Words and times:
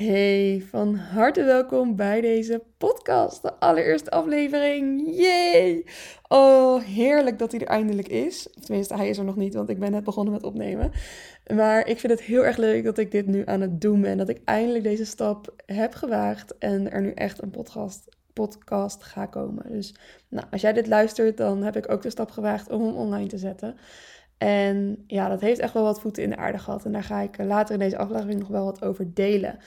Hey, 0.00 0.64
van 0.68 0.94
harte 0.94 1.42
welkom 1.42 1.96
bij 1.96 2.20
deze 2.20 2.62
podcast, 2.78 3.42
de 3.42 3.54
allereerste 3.54 4.10
aflevering. 4.10 5.16
Yay! 5.16 5.84
Oh, 6.28 6.82
heerlijk 6.82 7.38
dat 7.38 7.52
hij 7.52 7.60
er 7.60 7.66
eindelijk 7.66 8.08
is. 8.08 8.48
Tenminste, 8.60 8.96
hij 8.96 9.08
is 9.08 9.18
er 9.18 9.24
nog 9.24 9.36
niet, 9.36 9.54
want 9.54 9.68
ik 9.68 9.78
ben 9.78 9.90
net 9.90 10.04
begonnen 10.04 10.32
met 10.32 10.42
opnemen. 10.42 10.92
Maar 11.54 11.86
ik 11.86 11.98
vind 11.98 12.12
het 12.12 12.22
heel 12.22 12.44
erg 12.44 12.56
leuk 12.56 12.84
dat 12.84 12.98
ik 12.98 13.10
dit 13.10 13.26
nu 13.26 13.42
aan 13.46 13.60
het 13.60 13.80
doen 13.80 14.00
ben. 14.00 14.18
Dat 14.18 14.28
ik 14.28 14.40
eindelijk 14.44 14.84
deze 14.84 15.04
stap 15.04 15.54
heb 15.66 15.94
gewaagd 15.94 16.58
en 16.58 16.90
er 16.90 17.00
nu 17.00 17.12
echt 17.12 17.42
een 17.42 17.50
podcast, 17.50 18.16
podcast 18.32 19.02
ga 19.02 19.26
komen. 19.26 19.72
Dus 19.72 19.94
nou, 20.28 20.46
als 20.50 20.60
jij 20.60 20.72
dit 20.72 20.86
luistert, 20.86 21.36
dan 21.36 21.62
heb 21.62 21.76
ik 21.76 21.90
ook 21.90 22.02
de 22.02 22.10
stap 22.10 22.30
gewaagd 22.30 22.70
om 22.70 22.82
hem 22.82 22.94
online 22.94 23.28
te 23.28 23.38
zetten. 23.38 23.76
En 24.40 25.04
ja, 25.06 25.28
dat 25.28 25.40
heeft 25.40 25.60
echt 25.60 25.72
wel 25.72 25.82
wat 25.82 26.00
voeten 26.00 26.22
in 26.22 26.30
de 26.30 26.36
aarde 26.36 26.58
gehad. 26.58 26.84
En 26.84 26.92
daar 26.92 27.02
ga 27.02 27.20
ik 27.20 27.38
later 27.38 27.74
in 27.74 27.80
deze 27.80 27.98
aflevering 27.98 28.38
nog 28.38 28.48
wel 28.48 28.64
wat 28.64 28.84
over 28.84 29.14
delen. 29.14 29.58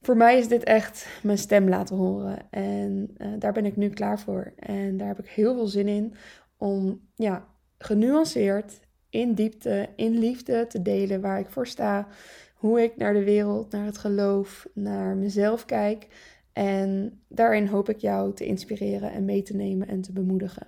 Voor 0.00 0.16
mij 0.16 0.38
is 0.38 0.48
dit 0.48 0.64
echt 0.64 1.06
mijn 1.22 1.38
stem 1.38 1.68
laten 1.68 1.96
horen. 1.96 2.50
En 2.50 3.14
uh, 3.16 3.28
daar 3.38 3.52
ben 3.52 3.64
ik 3.66 3.76
nu 3.76 3.88
klaar 3.88 4.20
voor. 4.20 4.52
En 4.56 4.96
daar 4.96 5.08
heb 5.08 5.18
ik 5.18 5.28
heel 5.28 5.54
veel 5.54 5.66
zin 5.66 5.88
in 5.88 6.14
om 6.56 7.00
ja, 7.14 7.48
genuanceerd, 7.78 8.80
in 9.10 9.34
diepte, 9.34 9.88
in 9.96 10.18
liefde 10.18 10.66
te 10.66 10.82
delen 10.82 11.20
waar 11.20 11.38
ik 11.38 11.50
voor 11.50 11.66
sta. 11.66 12.08
Hoe 12.54 12.82
ik 12.82 12.96
naar 12.96 13.12
de 13.12 13.24
wereld, 13.24 13.72
naar 13.72 13.86
het 13.86 13.98
geloof, 13.98 14.66
naar 14.74 15.16
mezelf 15.16 15.64
kijk. 15.64 16.06
En 16.52 17.20
daarin 17.28 17.66
hoop 17.66 17.88
ik 17.88 17.98
jou 17.98 18.34
te 18.34 18.44
inspireren 18.44 19.12
en 19.12 19.24
mee 19.24 19.42
te 19.42 19.56
nemen 19.56 19.88
en 19.88 20.00
te 20.00 20.12
bemoedigen. 20.12 20.66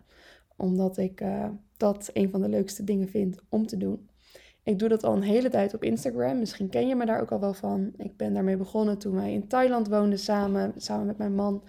Omdat 0.56 0.96
ik 0.96 1.20
uh, 1.20 1.48
dat 1.76 2.10
een 2.12 2.30
van 2.30 2.40
de 2.40 2.48
leukste 2.48 2.84
dingen 2.84 3.08
vind 3.08 3.38
om 3.48 3.66
te 3.66 3.76
doen. 3.76 4.08
Ik 4.62 4.78
doe 4.78 4.88
dat 4.88 5.04
al 5.04 5.16
een 5.16 5.22
hele 5.22 5.50
tijd 5.50 5.74
op 5.74 5.82
Instagram. 5.82 6.38
Misschien 6.38 6.68
ken 6.68 6.88
je 6.88 6.94
me 6.94 7.06
daar 7.06 7.20
ook 7.20 7.32
al 7.32 7.40
wel 7.40 7.54
van. 7.54 7.92
Ik 7.96 8.16
ben 8.16 8.34
daarmee 8.34 8.56
begonnen 8.56 8.98
toen 8.98 9.14
wij 9.14 9.32
in 9.32 9.46
Thailand 9.46 9.88
woonden 9.88 10.18
samen, 10.18 10.72
samen 10.76 11.06
met 11.06 11.18
mijn 11.18 11.34
man. 11.34 11.62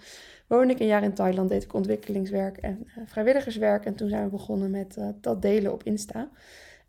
Woonde 0.46 0.72
ik 0.72 0.80
een 0.80 0.86
jaar 0.86 1.02
in 1.02 1.14
Thailand, 1.14 1.48
deed 1.48 1.62
ik 1.62 1.72
ontwikkelingswerk 1.72 2.56
en 2.56 2.86
uh, 2.86 3.04
vrijwilligerswerk. 3.06 3.84
En 3.84 3.94
toen 3.94 4.08
zijn 4.08 4.24
we 4.24 4.30
begonnen 4.30 4.70
met 4.70 4.96
uh, 4.98 5.08
dat 5.20 5.42
delen 5.42 5.72
op 5.72 5.82
Insta. 5.82 6.30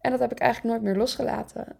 En 0.01 0.11
dat 0.11 0.19
heb 0.19 0.31
ik 0.31 0.39
eigenlijk 0.39 0.73
nooit 0.73 0.85
meer 0.85 1.01
losgelaten. 1.01 1.75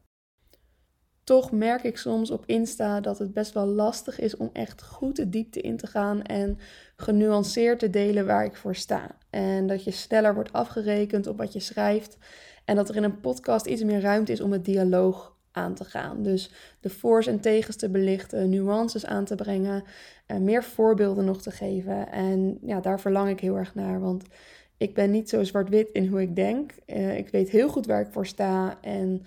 Toch 1.28 1.52
merk 1.52 1.84
ik 1.84 1.98
soms 1.98 2.32
op 2.32 2.44
Insta 2.46 3.00
dat 3.00 3.20
het 3.20 3.34
best 3.34 3.54
wel 3.54 3.66
lastig 3.66 4.20
is 4.20 4.38
om 4.38 4.50
echt 4.54 4.84
goed 4.84 5.16
de 5.16 5.30
diepte 5.30 5.62
in 5.62 5.78
te 5.78 5.88
gaan 5.88 6.22
en 6.22 6.60
genuanceerd 6.96 7.80
te 7.80 7.90
delen 7.90 8.26
waar 8.26 8.46
ik 8.46 8.56
voor 8.56 8.76
sta. 8.76 9.18
En 9.30 9.68
dat 9.68 9.84
je 9.84 9.92
sneller 9.92 10.34
wordt 10.34 10.54
afgerekend 10.54 11.28
op 11.28 11.38
wat 11.38 11.54
je 11.54 11.60
schrijft. 11.60 12.18
En 12.66 12.76
dat 12.76 12.90
er 12.90 12.96
in 12.96 13.04
een 13.04 13.20
podcast 13.20 13.66
iets 13.66 13.84
meer 13.84 14.02
ruimte 14.02 14.32
is 14.32 14.42
om 14.42 14.52
het 14.52 14.66
dialoog 14.66 15.36
aan 15.52 15.74
te 15.74 15.84
gaan. 15.84 16.24
Dus 16.24 16.52
de 16.80 16.90
voor's 16.90 17.28
en 17.28 17.40
tegens 17.40 17.76
te 17.76 17.90
belichten, 17.90 18.50
nuances 18.50 19.06
aan 19.06 19.26
te 19.26 19.36
brengen, 19.36 19.84
uh, 20.28 20.38
meer 20.38 20.64
voorbeelden 20.64 21.26
nog 21.26 21.42
te 21.42 21.52
geven. 21.52 22.12
En 22.12 22.58
ja, 22.62 22.80
daar 22.80 23.00
verlang 23.00 23.30
ik 23.30 23.40
heel 23.40 23.58
erg 23.58 23.76
naar, 23.76 24.00
want 24.00 24.24
ik 24.78 24.94
ben 24.94 25.12
niet 25.12 25.30
zo 25.30 25.44
zwart-wit 25.44 25.90
in 25.92 26.08
hoe 26.08 26.22
ik 26.22 26.36
denk. 26.36 26.72
Uh, 26.86 27.18
ik 27.18 27.30
weet 27.30 27.50
heel 27.50 27.70
goed 27.70 27.86
waar 27.86 28.02
ik 28.02 28.12
voor 28.12 28.26
sta 28.28 28.78
en 28.82 29.26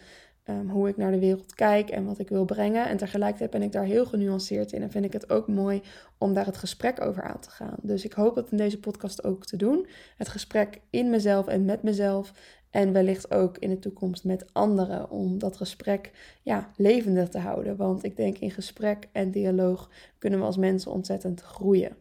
um, 0.51 0.71
hoe 0.71 0.89
ik 0.89 0.97
naar 0.97 1.11
de 1.11 1.19
wereld 1.19 1.55
kijk 1.55 1.91
en 1.91 2.05
wat 2.05 2.19
ik 2.19 2.29
wil 2.29 2.45
brengen. 2.45 2.89
En 2.89 2.97
tegelijkertijd 2.97 3.51
ben 3.51 3.63
ik 3.63 3.73
daar 3.73 3.85
heel 3.85 4.07
genuanceerd 4.07 4.73
in 4.73 4.83
en 4.83 4.91
vind 4.91 5.05
ik 5.05 5.13
het 5.13 5.31
ook 5.31 5.49
mooi 5.49 5.83
om 6.19 6.35
daar 6.35 6.47
het 6.47 6.57
gesprek 6.57 7.05
over 7.05 7.23
aan 7.23 7.41
te 7.41 7.51
gaan. 7.51 7.77
Dus 7.83 8.05
ik 8.05 8.13
hoop 8.13 8.35
dat 8.35 8.51
in 8.51 8.57
deze 8.57 8.81
podcast 8.81 9.25
ook 9.25 9.47
te 9.47 9.57
doen. 9.57 9.87
Het 10.17 10.29
gesprek 10.29 10.81
in 10.91 11.11
mezelf 11.11 11.47
en 11.47 11.65
met 11.65 11.83
mezelf. 11.83 12.33
En 12.71 12.93
wellicht 12.93 13.35
ook 13.35 13.59
in 13.59 13.71
de 13.71 13.79
toekomst 13.79 14.25
met 14.25 14.45
anderen 14.53 15.11
om 15.11 15.39
dat 15.39 15.57
gesprek 15.57 16.11
ja, 16.43 16.71
levendig 16.77 17.29
te 17.29 17.39
houden. 17.39 17.77
Want 17.77 18.05
ik 18.05 18.17
denk 18.17 18.39
in 18.39 18.51
gesprek 18.51 19.09
en 19.13 19.31
dialoog 19.31 19.91
kunnen 20.19 20.39
we 20.39 20.45
als 20.45 20.57
mensen 20.57 20.93
ontzettend 20.93 21.41
groeien. 21.41 21.97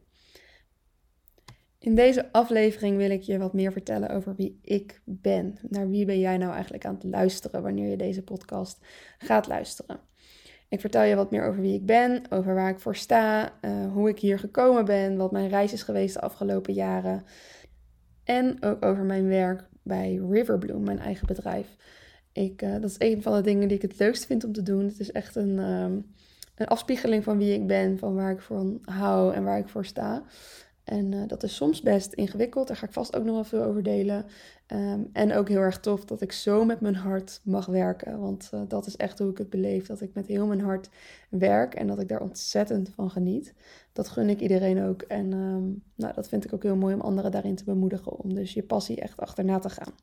In 1.79 1.95
deze 1.95 2.31
aflevering 2.31 2.97
wil 2.97 3.09
ik 3.09 3.21
je 3.21 3.37
wat 3.37 3.53
meer 3.53 3.71
vertellen 3.71 4.09
over 4.09 4.35
wie 4.35 4.59
ik 4.61 5.01
ben. 5.03 5.57
Naar 5.69 5.89
wie 5.89 6.05
ben 6.05 6.19
jij 6.19 6.37
nou 6.37 6.53
eigenlijk 6.53 6.85
aan 6.85 6.93
het 6.93 7.03
luisteren 7.03 7.61
wanneer 7.61 7.89
je 7.89 7.97
deze 7.97 8.23
podcast 8.23 8.79
gaat 9.17 9.47
luisteren? 9.47 9.99
Ik 10.69 10.79
vertel 10.79 11.03
je 11.03 11.15
wat 11.15 11.31
meer 11.31 11.45
over 11.45 11.61
wie 11.61 11.73
ik 11.73 11.85
ben, 11.85 12.21
over 12.29 12.55
waar 12.55 12.69
ik 12.69 12.79
voor 12.79 12.95
sta, 12.95 13.53
uh, 13.61 13.91
hoe 13.93 14.09
ik 14.09 14.19
hier 14.19 14.39
gekomen 14.39 14.85
ben, 14.85 15.17
wat 15.17 15.31
mijn 15.31 15.49
reis 15.49 15.73
is 15.73 15.83
geweest 15.83 16.13
de 16.13 16.21
afgelopen 16.21 16.73
jaren. 16.73 17.23
En 18.23 18.63
ook 18.63 18.85
over 18.85 19.03
mijn 19.03 19.27
werk 19.27 19.67
bij 19.83 20.21
Riverbloom, 20.29 20.83
mijn 20.83 20.99
eigen 20.99 21.27
bedrijf. 21.27 21.75
Ik, 22.31 22.61
uh, 22.61 22.71
dat 22.71 22.89
is 22.89 22.95
een 22.97 23.21
van 23.21 23.33
de 23.33 23.41
dingen 23.41 23.67
die 23.67 23.77
ik 23.77 23.81
het 23.81 23.99
leukst 23.99 24.25
vind 24.25 24.43
om 24.43 24.51
te 24.51 24.63
doen. 24.63 24.85
Het 24.85 24.99
is 24.99 25.11
echt 25.11 25.35
een, 25.35 25.59
um, 25.59 26.05
een 26.55 26.67
afspiegeling 26.67 27.23
van 27.23 27.37
wie 27.37 27.53
ik 27.53 27.67
ben, 27.67 27.97
van 27.97 28.15
waar 28.15 28.31
ik 28.31 28.41
van 28.41 28.79
hou 28.81 29.33
en 29.33 29.43
waar 29.43 29.57
ik 29.57 29.69
voor 29.69 29.85
sta. 29.85 30.23
En 30.89 31.11
uh, 31.11 31.21
dat 31.27 31.43
is 31.43 31.55
soms 31.55 31.81
best 31.81 32.13
ingewikkeld. 32.13 32.67
Daar 32.67 32.77
ga 32.77 32.85
ik 32.85 32.93
vast 32.93 33.15
ook 33.15 33.23
nog 33.23 33.33
wel 33.33 33.43
veel 33.43 33.63
over 33.63 33.83
delen. 33.83 34.25
Um, 34.67 35.09
en 35.13 35.33
ook 35.33 35.47
heel 35.47 35.59
erg 35.59 35.79
tof 35.79 36.05
dat 36.05 36.21
ik 36.21 36.31
zo 36.31 36.65
met 36.65 36.81
mijn 36.81 36.95
hart 36.95 37.41
mag 37.43 37.65
werken. 37.65 38.19
Want 38.19 38.49
uh, 38.53 38.61
dat 38.67 38.85
is 38.85 38.95
echt 38.95 39.19
hoe 39.19 39.29
ik 39.29 39.37
het 39.37 39.49
beleef. 39.49 39.85
Dat 39.85 40.01
ik 40.01 40.13
met 40.13 40.27
heel 40.27 40.47
mijn 40.47 40.61
hart 40.61 40.89
werk 41.29 41.73
en 41.75 41.87
dat 41.87 41.99
ik 41.99 42.07
daar 42.07 42.21
ontzettend 42.21 42.89
van 42.89 43.11
geniet. 43.11 43.53
Dat 43.93 44.07
gun 44.07 44.29
ik 44.29 44.39
iedereen 44.39 44.83
ook. 44.83 45.01
En 45.01 45.33
um, 45.33 45.83
nou, 45.95 46.13
dat 46.13 46.27
vind 46.27 46.45
ik 46.45 46.53
ook 46.53 46.63
heel 46.63 46.75
mooi 46.75 46.93
om 46.93 47.01
anderen 47.01 47.31
daarin 47.31 47.55
te 47.55 47.63
bemoedigen. 47.63 48.19
Om 48.19 48.33
dus 48.33 48.53
je 48.53 48.63
passie 48.63 49.01
echt 49.01 49.19
achterna 49.19 49.59
te 49.59 49.69
gaan. 49.69 49.93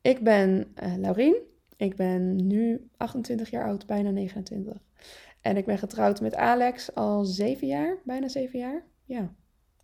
Ik 0.00 0.24
ben 0.24 0.74
uh, 0.82 0.96
Laurien. 0.96 1.36
Ik 1.76 1.96
ben 1.96 2.46
nu 2.46 2.88
28 2.96 3.50
jaar 3.50 3.64
oud, 3.64 3.86
bijna 3.86 4.10
29. 4.10 4.82
En 5.40 5.56
ik 5.56 5.64
ben 5.64 5.78
getrouwd 5.78 6.20
met 6.20 6.34
Alex 6.34 6.94
al 6.94 7.24
zeven 7.24 7.66
jaar, 7.66 7.98
bijna 8.04 8.28
zeven 8.28 8.58
jaar. 8.58 8.84
Ja, 9.04 9.34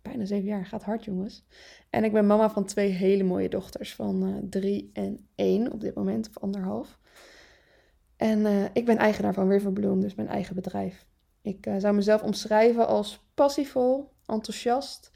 bijna 0.01 0.25
zeven 0.25 0.47
jaar. 0.47 0.65
Gaat 0.65 0.83
hard, 0.83 1.05
jongens. 1.05 1.43
En 1.89 2.03
ik 2.03 2.11
ben 2.11 2.27
mama 2.27 2.49
van 2.49 2.65
twee 2.65 2.89
hele 2.89 3.23
mooie 3.23 3.49
dochters 3.49 3.95
van 3.95 4.27
uh, 4.27 4.35
drie 4.49 4.89
en 4.93 5.27
één 5.35 5.71
op 5.71 5.81
dit 5.81 5.95
moment, 5.95 6.27
of 6.27 6.37
anderhalf. 6.37 6.99
En 8.15 8.39
uh, 8.39 8.63
ik 8.73 8.85
ben 8.85 8.97
eigenaar 8.97 9.33
van 9.33 9.49
Riverbloom, 9.49 10.01
dus 10.01 10.15
mijn 10.15 10.27
eigen 10.27 10.55
bedrijf. 10.55 11.05
Ik 11.41 11.65
uh, 11.65 11.75
zou 11.77 11.95
mezelf 11.95 12.23
omschrijven 12.23 12.87
als 12.87 13.25
passievol, 13.33 14.11
enthousiast, 14.25 15.11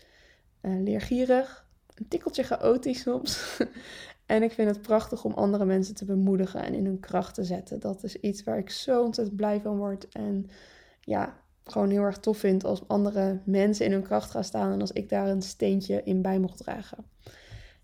leergierig, 0.61 1.67
een 1.95 2.07
tikkeltje 2.07 2.43
chaotisch 2.43 3.01
soms. 3.01 3.57
en 4.25 4.43
ik 4.43 4.51
vind 4.51 4.69
het 4.69 4.81
prachtig 4.81 5.23
om 5.23 5.33
andere 5.33 5.66
mensen 5.66 5.95
te 5.95 6.05
bemoedigen 6.05 6.63
en 6.63 6.73
in 6.73 6.85
hun 6.85 6.99
kracht 6.99 7.35
te 7.35 7.43
zetten. 7.43 7.79
Dat 7.79 8.03
is 8.03 8.16
iets 8.16 8.43
waar 8.43 8.57
ik 8.57 8.69
zo 8.69 9.03
ontzettend 9.03 9.38
blij 9.38 9.61
van 9.61 9.77
word. 9.77 10.07
En 10.07 10.49
ja, 11.01 11.42
gewoon 11.63 11.90
heel 11.90 12.01
erg 12.01 12.18
tof 12.18 12.38
vind 12.38 12.63
als 12.63 12.88
andere 12.88 13.40
mensen 13.46 13.85
in 13.85 13.91
hun 13.91 14.03
kracht 14.03 14.31
gaan 14.31 14.44
staan 14.44 14.72
en 14.72 14.81
als 14.81 14.91
ik 14.91 15.09
daar 15.09 15.28
een 15.28 15.41
steentje 15.41 16.01
in 16.03 16.22
bij 16.22 16.40
mocht 16.40 16.57
dragen. 16.57 17.06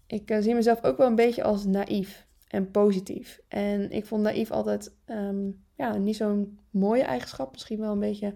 Ik 0.07 0.31
uh, 0.31 0.37
zie 0.39 0.55
mezelf 0.55 0.83
ook 0.83 0.97
wel 0.97 1.07
een 1.07 1.15
beetje 1.15 1.43
als 1.43 1.65
naïef 1.65 2.27
en 2.47 2.71
positief. 2.71 3.41
En 3.47 3.91
ik 3.91 4.05
vond 4.05 4.21
naïef 4.21 4.51
altijd 4.51 4.91
um, 5.05 5.63
ja, 5.75 5.97
niet 5.97 6.15
zo'n 6.15 6.59
mooie 6.69 7.03
eigenschap, 7.03 7.51
misschien 7.51 7.79
wel 7.79 7.91
een 7.91 7.99
beetje 7.99 8.33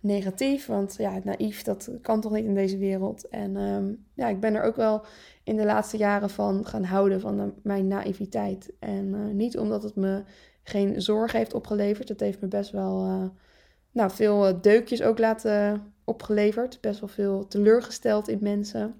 negatief, 0.00 0.66
want 0.66 0.94
ja, 0.98 1.20
naïef 1.24 1.62
dat 1.62 1.90
kan 2.02 2.20
toch 2.20 2.32
niet 2.32 2.44
in 2.44 2.54
deze 2.54 2.78
wereld. 2.78 3.28
En 3.28 3.56
um, 3.56 4.04
ja, 4.14 4.28
ik 4.28 4.40
ben 4.40 4.54
er 4.54 4.62
ook 4.62 4.76
wel 4.76 5.04
in 5.44 5.56
de 5.56 5.64
laatste 5.64 5.96
jaren 5.96 6.30
van 6.30 6.66
gaan 6.66 6.84
houden 6.84 7.20
van 7.20 7.36
de, 7.36 7.52
mijn 7.62 7.86
naïviteit. 7.86 8.72
En 8.78 9.06
uh, 9.06 9.34
niet 9.34 9.58
omdat 9.58 9.82
het 9.82 9.96
me 9.96 10.22
geen 10.62 11.02
zorg 11.02 11.32
heeft 11.32 11.54
opgeleverd, 11.54 12.08
het 12.08 12.20
heeft 12.20 12.40
me 12.40 12.48
best 12.48 12.70
wel 12.70 13.30
nou, 13.92 14.10
veel 14.10 14.46
eh, 14.46 14.54
deukjes 14.60 15.02
ook 15.02 15.18
laten 15.18 15.82
opgeleverd. 16.04 16.80
Best 16.80 17.00
wel 17.00 17.08
veel 17.08 17.46
teleurgesteld 17.46 18.28
in 18.28 18.38
mensen. 18.40 18.94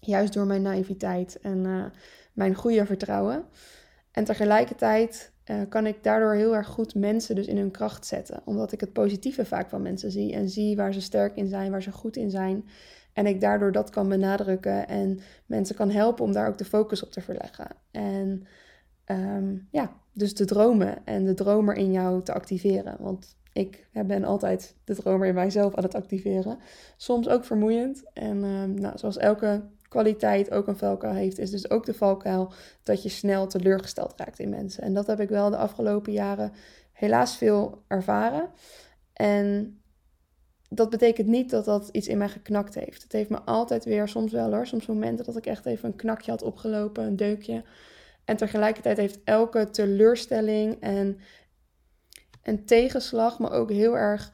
Juist 0.00 0.32
door 0.32 0.46
mijn 0.46 0.62
naïviteit 0.62 1.38
en 1.40 1.64
uh, 1.64 1.84
mijn 2.32 2.54
goede 2.54 2.86
vertrouwen. 2.86 3.44
En 4.10 4.24
tegelijkertijd 4.24 5.32
uh, 5.50 5.60
kan 5.68 5.86
ik 5.86 6.02
daardoor 6.02 6.34
heel 6.34 6.54
erg 6.54 6.66
goed 6.66 6.94
mensen 6.94 7.34
dus 7.34 7.46
in 7.46 7.56
hun 7.56 7.70
kracht 7.70 8.06
zetten. 8.06 8.42
Omdat 8.44 8.72
ik 8.72 8.80
het 8.80 8.92
positieve 8.92 9.44
vaak 9.44 9.68
van 9.68 9.82
mensen 9.82 10.10
zie. 10.10 10.32
En 10.32 10.48
zie 10.48 10.76
waar 10.76 10.92
ze 10.92 11.00
sterk 11.00 11.36
in 11.36 11.48
zijn, 11.48 11.70
waar 11.70 11.82
ze 11.82 11.92
goed 11.92 12.16
in 12.16 12.30
zijn. 12.30 12.68
En 13.12 13.26
ik 13.26 13.40
daardoor 13.40 13.72
dat 13.72 13.90
kan 13.90 14.08
benadrukken. 14.08 14.88
En 14.88 15.20
mensen 15.46 15.76
kan 15.76 15.90
helpen 15.90 16.24
om 16.24 16.32
daar 16.32 16.48
ook 16.48 16.58
de 16.58 16.64
focus 16.64 17.02
op 17.02 17.12
te 17.12 17.20
verleggen. 17.20 17.68
En 17.90 18.46
um, 19.06 19.68
ja, 19.70 19.96
dus 20.12 20.34
de 20.34 20.44
dromen 20.44 21.04
en 21.04 21.24
de 21.24 21.34
dromer 21.34 21.74
in 21.74 21.92
jou 21.92 22.22
te 22.22 22.32
activeren. 22.32 22.96
Want 23.00 23.36
ik 23.56 23.86
ben 24.06 24.24
altijd 24.24 24.74
de 24.84 24.94
dromer 24.94 25.28
in 25.28 25.34
mijzelf 25.34 25.74
aan 25.74 25.82
het 25.82 25.94
activeren. 25.94 26.58
Soms 26.96 27.28
ook 27.28 27.44
vermoeiend. 27.44 28.02
En 28.12 28.36
uh, 28.36 28.64
nou, 28.64 28.98
zoals 28.98 29.16
elke 29.16 29.62
kwaliteit 29.88 30.50
ook 30.50 30.66
een 30.66 30.76
valkuil 30.76 31.14
heeft, 31.14 31.38
is 31.38 31.50
dus 31.50 31.70
ook 31.70 31.86
de 31.86 31.94
valkuil 31.94 32.52
dat 32.82 33.02
je 33.02 33.08
snel 33.08 33.46
teleurgesteld 33.46 34.12
raakt 34.16 34.38
in 34.38 34.48
mensen. 34.48 34.82
En 34.82 34.94
dat 34.94 35.06
heb 35.06 35.20
ik 35.20 35.28
wel 35.28 35.50
de 35.50 35.56
afgelopen 35.56 36.12
jaren 36.12 36.52
helaas 36.92 37.36
veel 37.36 37.82
ervaren. 37.86 38.48
En 39.12 39.80
dat 40.68 40.90
betekent 40.90 41.26
niet 41.26 41.50
dat 41.50 41.64
dat 41.64 41.88
iets 41.92 42.08
in 42.08 42.18
mij 42.18 42.28
geknakt 42.28 42.74
heeft. 42.74 43.02
Het 43.02 43.12
heeft 43.12 43.30
me 43.30 43.40
altijd 43.40 43.84
weer, 43.84 44.08
soms 44.08 44.32
wel 44.32 44.52
hoor, 44.52 44.66
soms 44.66 44.86
momenten 44.86 45.24
dat 45.24 45.36
ik 45.36 45.46
echt 45.46 45.66
even 45.66 45.88
een 45.88 45.96
knakje 45.96 46.30
had 46.30 46.42
opgelopen, 46.42 47.04
een 47.04 47.16
deukje. 47.16 47.64
En 48.24 48.36
tegelijkertijd 48.36 48.96
heeft 48.96 49.18
elke 49.24 49.70
teleurstelling 49.70 50.80
en 50.80 51.18
een 52.46 52.64
tegenslag, 52.64 53.38
maar 53.38 53.52
ook 53.52 53.70
heel 53.70 53.96
erg 53.96 54.32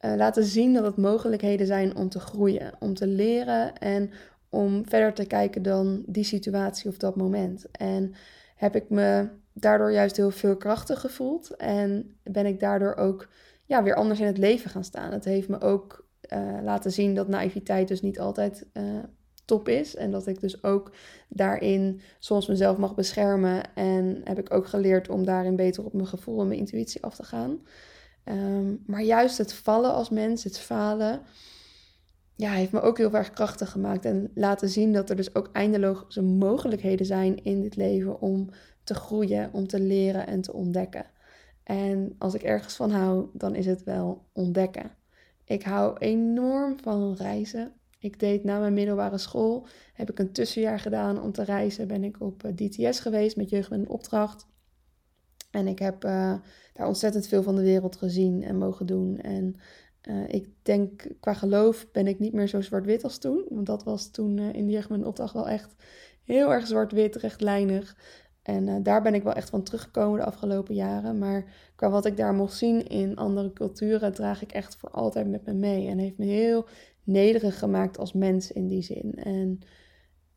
uh, 0.00 0.14
laten 0.16 0.44
zien 0.44 0.74
dat 0.74 0.84
het 0.84 0.96
mogelijkheden 0.96 1.66
zijn 1.66 1.96
om 1.96 2.08
te 2.08 2.20
groeien, 2.20 2.72
om 2.78 2.94
te 2.94 3.06
leren 3.06 3.78
en 3.78 4.10
om 4.48 4.88
verder 4.88 5.12
te 5.12 5.24
kijken 5.24 5.62
dan 5.62 6.02
die 6.06 6.24
situatie 6.24 6.90
of 6.90 6.96
dat 6.96 7.16
moment. 7.16 7.70
En 7.70 8.14
heb 8.56 8.76
ik 8.76 8.90
me 8.90 9.28
daardoor 9.52 9.92
juist 9.92 10.16
heel 10.16 10.30
veel 10.30 10.56
krachtig 10.56 11.00
gevoeld 11.00 11.56
en 11.56 12.16
ben 12.22 12.46
ik 12.46 12.60
daardoor 12.60 12.94
ook 12.94 13.28
ja, 13.64 13.82
weer 13.82 13.94
anders 13.94 14.20
in 14.20 14.26
het 14.26 14.38
leven 14.38 14.70
gaan 14.70 14.84
staan. 14.84 15.12
Het 15.12 15.24
heeft 15.24 15.48
me 15.48 15.60
ook 15.60 16.06
uh, 16.32 16.58
laten 16.62 16.92
zien 16.92 17.14
dat 17.14 17.28
naïviteit 17.28 17.88
dus 17.88 18.02
niet 18.02 18.20
altijd 18.20 18.66
uh, 18.72 18.82
top 19.44 19.68
is. 19.68 19.96
En 19.96 20.10
dat 20.10 20.26
ik 20.26 20.40
dus 20.40 20.64
ook 20.64 20.92
daarin 21.28 22.00
soms 22.18 22.46
mezelf 22.46 22.76
mag 22.76 22.94
beschermen. 22.94 23.74
En 23.74 24.20
heb 24.24 24.38
ik 24.38 24.54
ook 24.54 24.66
geleerd 24.66 25.08
om 25.08 25.24
daarin 25.24 25.56
beter 25.56 25.84
op 25.84 25.92
mijn 25.92 26.06
gevoel 26.06 26.40
en 26.40 26.46
mijn 26.46 26.58
intuïtie 26.58 27.02
af 27.02 27.14
te 27.14 27.24
gaan. 27.24 27.60
Um, 28.24 28.82
maar 28.86 29.02
juist 29.02 29.38
het 29.38 29.52
vallen 29.52 29.92
als 29.92 30.10
mens, 30.10 30.44
het 30.44 30.58
falen, 30.58 31.22
ja, 32.36 32.50
heeft 32.50 32.72
me 32.72 32.80
ook 32.80 32.98
heel 32.98 33.12
erg 33.12 33.30
krachtig 33.30 33.70
gemaakt. 33.70 34.04
En 34.04 34.30
laten 34.34 34.68
zien 34.68 34.92
dat 34.92 35.10
er 35.10 35.16
dus 35.16 35.34
ook 35.34 35.50
eindeloze 35.52 36.22
mogelijkheden 36.22 37.06
zijn 37.06 37.44
in 37.44 37.60
dit 37.60 37.76
leven 37.76 38.20
om 38.20 38.48
te 38.84 38.94
groeien, 38.94 39.52
om 39.52 39.66
te 39.66 39.80
leren 39.80 40.26
en 40.26 40.40
te 40.40 40.52
ontdekken. 40.52 41.06
En 41.62 42.14
als 42.18 42.34
ik 42.34 42.42
ergens 42.42 42.74
van 42.74 42.90
hou, 42.90 43.26
dan 43.32 43.54
is 43.54 43.66
het 43.66 43.84
wel 43.84 44.24
ontdekken. 44.32 44.90
Ik 45.44 45.62
hou 45.62 45.98
enorm 45.98 46.76
van 46.82 47.14
reizen. 47.14 47.72
Ik 48.02 48.20
deed 48.20 48.44
na 48.44 48.58
mijn 48.58 48.74
middelbare 48.74 49.18
school, 49.18 49.66
heb 49.92 50.10
ik 50.10 50.18
een 50.18 50.32
tussenjaar 50.32 50.80
gedaan 50.80 51.22
om 51.22 51.32
te 51.32 51.42
reizen. 51.42 51.88
Ben 51.88 52.04
ik 52.04 52.20
op 52.20 52.44
eh, 52.44 52.52
DTS 52.52 53.00
geweest 53.00 53.36
met 53.36 53.50
jeugd 53.50 53.70
met 53.70 53.78
een 53.78 53.88
opdracht. 53.88 54.46
En 55.50 55.66
ik 55.66 55.78
heb 55.78 56.04
uh, 56.04 56.34
daar 56.72 56.86
ontzettend 56.86 57.26
veel 57.26 57.42
van 57.42 57.56
de 57.56 57.62
wereld 57.62 57.96
gezien 57.96 58.42
en 58.42 58.58
mogen 58.58 58.86
doen. 58.86 59.18
En 59.18 59.56
uh, 60.08 60.28
ik 60.28 60.48
denk, 60.62 61.06
qua 61.20 61.34
geloof 61.34 61.90
ben 61.92 62.06
ik 62.06 62.18
niet 62.18 62.32
meer 62.32 62.46
zo 62.46 62.60
zwart-wit 62.60 63.04
als 63.04 63.18
toen. 63.18 63.44
Want 63.48 63.66
dat 63.66 63.84
was 63.84 64.10
toen 64.10 64.38
in 64.38 64.66
de 64.66 64.72
jeugd 64.72 64.90
een 64.90 65.06
opdracht 65.06 65.34
wel 65.34 65.48
echt 65.48 65.74
heel 66.24 66.52
erg 66.52 66.66
zwart-wit, 66.66 67.16
rechtlijnig. 67.16 67.96
En 68.42 68.82
daar 68.82 69.02
ben 69.02 69.14
ik 69.14 69.22
wel 69.22 69.32
echt 69.32 69.50
van 69.50 69.62
teruggekomen 69.62 70.18
de 70.18 70.26
afgelopen 70.26 70.74
jaren. 70.74 71.18
Maar 71.18 71.44
qua 71.76 71.90
wat 71.90 72.06
ik 72.06 72.16
daar 72.16 72.34
mocht 72.34 72.56
zien 72.56 72.88
in 72.88 73.16
andere 73.16 73.52
culturen, 73.52 74.12
draag 74.12 74.42
ik 74.42 74.52
echt 74.52 74.76
voor 74.76 74.90
altijd 74.90 75.28
met 75.28 75.46
me 75.46 75.52
mee. 75.52 75.88
En 75.88 75.98
heeft 75.98 76.18
me 76.18 76.24
heel 76.24 76.66
nederig 77.04 77.58
gemaakt 77.58 77.98
als 77.98 78.12
mens 78.12 78.52
in 78.52 78.68
die 78.68 78.82
zin. 78.82 79.14
En 79.14 79.60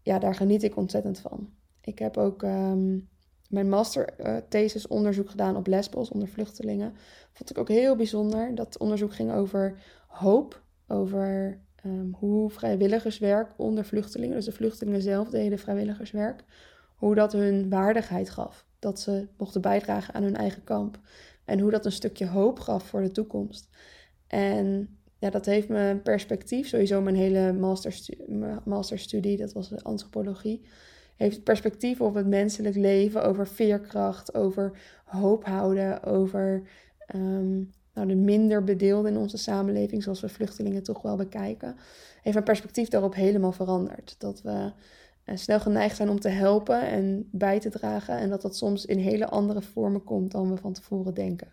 ja, 0.01 0.19
daar 0.19 0.35
geniet 0.35 0.63
ik 0.63 0.75
ontzettend 0.75 1.19
van. 1.19 1.50
Ik 1.81 2.00
heb 2.00 2.17
ook 2.17 2.41
um, 2.41 3.09
mijn 3.50 3.69
masterthesis 3.69 4.88
onderzoek 4.88 5.29
gedaan 5.29 5.56
op 5.56 5.67
Lesbos 5.67 6.09
onder 6.09 6.27
vluchtelingen. 6.27 6.94
Vond 7.31 7.50
ik 7.50 7.57
ook 7.57 7.67
heel 7.67 7.95
bijzonder. 7.95 8.56
Dat 8.56 8.77
onderzoek 8.77 9.13
ging 9.13 9.31
over 9.31 9.77
hoop, 10.07 10.62
over 10.88 11.59
um, 11.85 12.15
hoe 12.17 12.50
vrijwilligerswerk 12.50 13.53
onder 13.57 13.85
vluchtelingen, 13.85 14.35
dus 14.35 14.45
de 14.45 14.51
vluchtelingen 14.51 15.01
zelf 15.01 15.29
deden 15.29 15.59
vrijwilligerswerk, 15.59 16.44
hoe 16.95 17.15
dat 17.15 17.31
hun 17.31 17.69
waardigheid 17.69 18.29
gaf. 18.29 18.65
Dat 18.79 19.00
ze 19.00 19.27
mochten 19.38 19.62
bijdragen 19.62 20.13
aan 20.13 20.23
hun 20.23 20.35
eigen 20.35 20.63
kamp. 20.63 21.00
En 21.45 21.59
hoe 21.59 21.71
dat 21.71 21.85
een 21.85 21.91
stukje 21.91 22.27
hoop 22.27 22.59
gaf 22.59 22.83
voor 22.83 23.01
de 23.01 23.12
toekomst. 23.12 23.69
En 24.27 24.97
ja, 25.25 25.31
dat 25.31 25.45
heeft 25.45 25.68
me 25.68 26.00
perspectief. 26.04 26.68
Sowieso 26.68 27.01
mijn 27.01 27.16
hele 27.16 27.54
masterstudie, 27.54 28.25
masterstudie 28.66 29.38
dat 29.38 29.54
was 29.54 29.83
antropologie. 29.83 30.62
Heeft 31.16 31.44
perspectief 31.44 32.01
op 32.01 32.13
het 32.13 32.27
menselijk 32.27 32.75
leven, 32.75 33.24
over 33.24 33.48
veerkracht, 33.48 34.33
over 34.36 34.72
hoop 35.06 35.45
houden, 35.45 36.04
over 36.04 36.62
um, 37.16 37.72
nou, 37.94 38.07
de 38.07 38.16
minder 38.16 38.63
bedeelden 38.63 39.12
in 39.12 39.18
onze 39.18 39.38
samenleving, 39.38 40.04
zoals 40.04 40.22
we 40.22 40.30
vluchtelingen 40.30 40.83
toch 40.83 41.01
wel 41.01 41.16
bekijken. 41.16 41.75
Heeft 42.22 42.36
mijn 42.36 42.44
perspectief 42.44 42.88
daarop 42.88 43.16
helemaal 43.16 43.51
veranderd. 43.51 44.16
Dat 44.18 44.42
we 44.42 44.72
uh, 45.25 45.36
snel 45.36 45.60
geneigd 45.60 45.95
zijn 45.95 46.10
om 46.10 46.19
te 46.19 46.30
helpen 46.30 46.81
en 46.81 47.30
bij 47.31 47.60
te 47.60 47.69
dragen. 47.69 48.18
En 48.18 48.30
dat 48.30 48.42
dat 48.42 48.57
soms 48.57 48.86
in 48.86 48.98
hele 48.98 49.27
andere 49.27 49.62
vormen 49.62 50.04
komt 50.04 50.31
dan 50.31 50.50
we 50.50 50.57
van 50.57 50.74
tevoren 50.74 51.13
denken. 51.13 51.48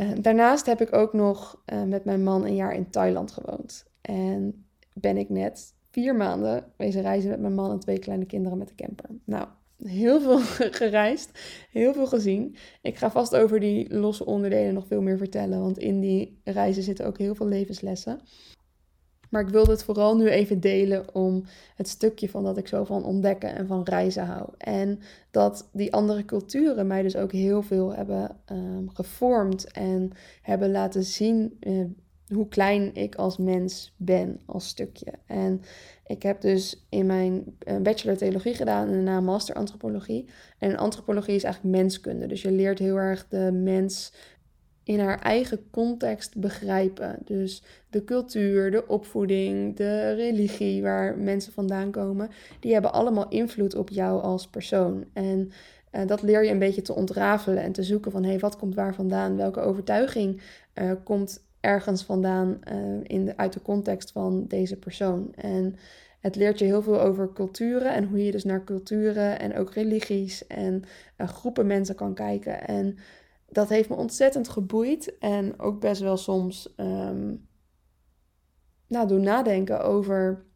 Uh, 0.00 0.08
daarnaast 0.20 0.66
heb 0.66 0.80
ik 0.80 0.92
ook 0.92 1.12
nog 1.12 1.62
uh, 1.72 1.82
met 1.82 2.04
mijn 2.04 2.22
man 2.22 2.44
een 2.44 2.54
jaar 2.54 2.74
in 2.74 2.90
Thailand 2.90 3.32
gewoond. 3.32 3.84
En 4.00 4.66
ben 4.94 5.16
ik 5.16 5.28
net 5.28 5.74
vier 5.90 6.16
maanden 6.16 6.64
wezen 6.76 7.02
reizen 7.02 7.30
met 7.30 7.40
mijn 7.40 7.54
man 7.54 7.70
en 7.70 7.78
twee 7.78 7.98
kleine 7.98 8.26
kinderen 8.26 8.58
met 8.58 8.68
de 8.68 8.74
camper. 8.74 9.10
Nou, 9.24 9.46
heel 9.82 10.20
veel 10.20 10.38
gereisd, 10.80 11.38
heel 11.70 11.92
veel 11.92 12.06
gezien. 12.06 12.56
Ik 12.82 12.96
ga 12.96 13.10
vast 13.10 13.36
over 13.36 13.60
die 13.60 13.94
losse 13.94 14.26
onderdelen 14.26 14.74
nog 14.74 14.86
veel 14.86 15.02
meer 15.02 15.18
vertellen, 15.18 15.60
want 15.60 15.78
in 15.78 16.00
die 16.00 16.40
reizen 16.44 16.82
zitten 16.82 17.06
ook 17.06 17.18
heel 17.18 17.34
veel 17.34 17.46
levenslessen. 17.46 18.20
Maar 19.28 19.42
ik 19.42 19.48
wilde 19.48 19.70
het 19.70 19.84
vooral 19.84 20.16
nu 20.16 20.28
even 20.28 20.60
delen 20.60 21.14
om 21.14 21.44
het 21.76 21.88
stukje 21.88 22.28
van 22.28 22.44
dat 22.44 22.56
ik 22.56 22.68
zo 22.68 22.84
van 22.84 23.04
ontdekken 23.04 23.54
en 23.54 23.66
van 23.66 23.82
reizen 23.82 24.24
hou. 24.24 24.48
En 24.58 25.00
dat 25.30 25.68
die 25.72 25.92
andere 25.92 26.24
culturen 26.24 26.86
mij 26.86 27.02
dus 27.02 27.16
ook 27.16 27.32
heel 27.32 27.62
veel 27.62 27.94
hebben 27.94 28.36
um, 28.52 28.90
gevormd 28.94 29.72
en 29.72 30.10
hebben 30.42 30.70
laten 30.70 31.04
zien 31.04 31.56
uh, 31.60 31.84
hoe 32.28 32.48
klein 32.48 32.94
ik 32.94 33.14
als 33.14 33.36
mens 33.36 33.94
ben, 33.96 34.40
als 34.46 34.68
stukje. 34.68 35.12
En 35.26 35.62
ik 36.06 36.22
heb 36.22 36.40
dus 36.40 36.86
in 36.88 37.06
mijn 37.06 37.56
uh, 37.64 37.76
bachelor 37.76 38.16
theologie 38.16 38.54
gedaan 38.54 38.86
en 38.86 38.92
daarna 38.92 39.20
master 39.20 39.54
antropologie. 39.54 40.28
En 40.58 40.76
antropologie 40.76 41.34
is 41.34 41.44
eigenlijk 41.44 41.76
menskunde. 41.76 42.26
Dus 42.26 42.42
je 42.42 42.50
leert 42.50 42.78
heel 42.78 42.96
erg 42.96 43.26
de 43.28 43.50
mens 43.52 44.12
in 44.88 45.00
haar 45.00 45.20
eigen 45.20 45.70
context 45.70 46.36
begrijpen. 46.36 47.18
Dus 47.24 47.62
de 47.90 48.04
cultuur, 48.04 48.70
de 48.70 48.86
opvoeding, 48.86 49.76
de 49.76 50.12
religie 50.14 50.82
waar 50.82 51.18
mensen 51.18 51.52
vandaan 51.52 51.90
komen, 51.90 52.30
die 52.60 52.72
hebben 52.72 52.92
allemaal 52.92 53.28
invloed 53.28 53.74
op 53.74 53.88
jou 53.88 54.22
als 54.22 54.46
persoon. 54.46 55.04
En 55.12 55.50
uh, 55.92 56.06
dat 56.06 56.22
leer 56.22 56.44
je 56.44 56.50
een 56.50 56.58
beetje 56.58 56.82
te 56.82 56.94
ontrafelen 56.94 57.62
en 57.62 57.72
te 57.72 57.82
zoeken 57.82 58.10
van 58.10 58.22
hé, 58.22 58.28
hey, 58.28 58.38
wat 58.38 58.56
komt 58.56 58.74
waar 58.74 58.94
vandaan? 58.94 59.36
Welke 59.36 59.60
overtuiging 59.60 60.42
uh, 60.74 60.92
komt 61.04 61.44
ergens 61.60 62.02
vandaan 62.02 62.58
uh, 62.72 63.00
in 63.02 63.24
de, 63.24 63.36
uit 63.36 63.52
de 63.52 63.62
context 63.62 64.12
van 64.12 64.44
deze 64.46 64.76
persoon? 64.76 65.34
En 65.34 65.76
het 66.20 66.36
leert 66.36 66.58
je 66.58 66.64
heel 66.64 66.82
veel 66.82 67.00
over 67.00 67.32
culturen 67.32 67.94
en 67.94 68.04
hoe 68.04 68.24
je 68.24 68.30
dus 68.30 68.44
naar 68.44 68.64
culturen 68.64 69.38
en 69.38 69.56
ook 69.56 69.72
religies 69.72 70.46
en 70.46 70.82
groepen 71.16 71.66
mensen 71.66 71.94
kan 71.94 72.14
kijken. 72.14 72.66
En 72.66 72.98
dat 73.50 73.68
heeft 73.68 73.88
me 73.88 73.96
ontzettend 73.96 74.48
geboeid 74.48 75.18
en 75.18 75.58
ook 75.58 75.80
best 75.80 76.00
wel 76.00 76.16
soms 76.16 76.74
um, 76.76 77.48
nou, 78.86 79.08
doen 79.08 79.22
nadenken 79.22 79.84
over 79.84 80.46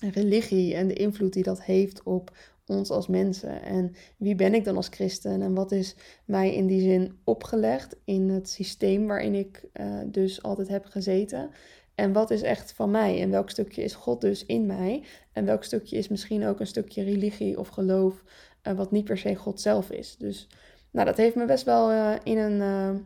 religie 0.00 0.74
en 0.74 0.88
de 0.88 0.94
invloed 0.94 1.32
die 1.32 1.42
dat 1.42 1.62
heeft 1.62 2.02
op 2.02 2.36
ons 2.66 2.90
als 2.90 3.06
mensen. 3.06 3.62
En 3.62 3.94
wie 4.16 4.34
ben 4.34 4.54
ik 4.54 4.64
dan 4.64 4.76
als 4.76 4.88
christen 4.88 5.42
en 5.42 5.54
wat 5.54 5.72
is 5.72 5.96
mij 6.24 6.54
in 6.54 6.66
die 6.66 6.80
zin 6.80 7.18
opgelegd 7.24 7.96
in 8.04 8.28
het 8.28 8.48
systeem 8.48 9.06
waarin 9.06 9.34
ik 9.34 9.64
uh, 9.74 10.00
dus 10.06 10.42
altijd 10.42 10.68
heb 10.68 10.84
gezeten. 10.84 11.50
En 11.94 12.12
wat 12.12 12.30
is 12.30 12.42
echt 12.42 12.72
van 12.72 12.90
mij? 12.90 13.20
En 13.20 13.30
welk 13.30 13.50
stukje 13.50 13.82
is 13.82 13.94
God 13.94 14.20
dus 14.20 14.46
in 14.46 14.66
mij? 14.66 15.04
En 15.32 15.44
welk 15.44 15.64
stukje 15.64 15.96
is 15.96 16.08
misschien 16.08 16.46
ook 16.46 16.60
een 16.60 16.66
stukje 16.66 17.02
religie 17.02 17.58
of 17.58 17.68
geloof, 17.68 18.24
uh, 18.62 18.72
wat 18.74 18.90
niet 18.90 19.04
per 19.04 19.18
se 19.18 19.34
God 19.34 19.60
zelf 19.60 19.90
is? 19.90 20.16
Dus 20.16 20.48
nou, 20.90 21.06
dat 21.06 21.16
heeft 21.16 21.36
me 21.36 21.44
best 21.44 21.64
wel 21.64 21.92
uh, 21.92 22.14
in 22.22 22.38
een 22.38 22.60
uh, 22.60 23.00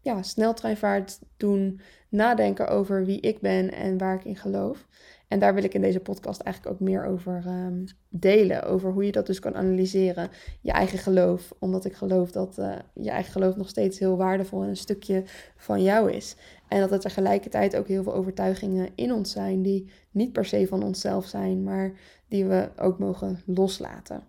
ja, 0.00 0.22
sneltreinvaart 0.22 1.18
doen 1.36 1.80
nadenken 2.08 2.68
over 2.68 3.04
wie 3.04 3.20
ik 3.20 3.40
ben 3.40 3.72
en 3.72 3.98
waar 3.98 4.14
ik 4.14 4.24
in 4.24 4.36
geloof. 4.36 4.86
En 5.28 5.38
daar 5.38 5.54
wil 5.54 5.64
ik 5.64 5.74
in 5.74 5.80
deze 5.80 6.00
podcast 6.00 6.40
eigenlijk 6.40 6.74
ook 6.74 6.88
meer 6.88 7.04
over 7.04 7.44
um, 7.46 7.84
delen. 8.08 8.62
Over 8.62 8.92
hoe 8.92 9.04
je 9.04 9.12
dat 9.12 9.26
dus 9.26 9.40
kan 9.40 9.54
analyseren. 9.54 10.30
Je 10.60 10.72
eigen 10.72 10.98
geloof. 10.98 11.52
Omdat 11.58 11.84
ik 11.84 11.92
geloof 11.92 12.30
dat 12.30 12.58
uh, 12.58 12.76
je 12.94 13.10
eigen 13.10 13.32
geloof 13.32 13.56
nog 13.56 13.68
steeds 13.68 13.98
heel 13.98 14.16
waardevol 14.16 14.62
en 14.62 14.68
een 14.68 14.76
stukje 14.76 15.22
van 15.56 15.82
jou 15.82 16.12
is. 16.12 16.36
En 16.68 16.80
dat 16.80 16.92
er 16.92 17.00
tegelijkertijd 17.00 17.76
ook 17.76 17.88
heel 17.88 18.02
veel 18.02 18.14
overtuigingen 18.14 18.88
in 18.94 19.12
ons 19.12 19.30
zijn 19.30 19.62
die 19.62 19.90
niet 20.10 20.32
per 20.32 20.44
se 20.44 20.66
van 20.66 20.82
onszelf 20.82 21.26
zijn, 21.26 21.62
maar 21.62 21.92
die 22.28 22.44
we 22.44 22.68
ook 22.76 22.98
mogen 22.98 23.40
loslaten. 23.46 24.27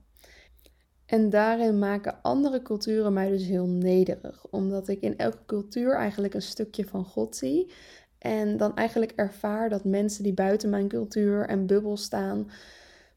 En 1.09 1.29
daarin 1.29 1.79
maken 1.79 2.21
andere 2.21 2.61
culturen 2.61 3.13
mij 3.13 3.29
dus 3.29 3.45
heel 3.45 3.67
nederig, 3.67 4.45
omdat 4.49 4.87
ik 4.87 5.01
in 5.01 5.17
elke 5.17 5.45
cultuur 5.45 5.95
eigenlijk 5.95 6.33
een 6.33 6.41
stukje 6.41 6.85
van 6.85 7.05
God 7.05 7.35
zie. 7.35 7.71
En 8.17 8.57
dan 8.57 8.75
eigenlijk 8.75 9.11
ervaar 9.15 9.69
dat 9.69 9.83
mensen 9.83 10.23
die 10.23 10.33
buiten 10.33 10.69
mijn 10.69 10.87
cultuur 10.87 11.47
en 11.47 11.65
bubbel 11.65 11.97
staan, 11.97 12.51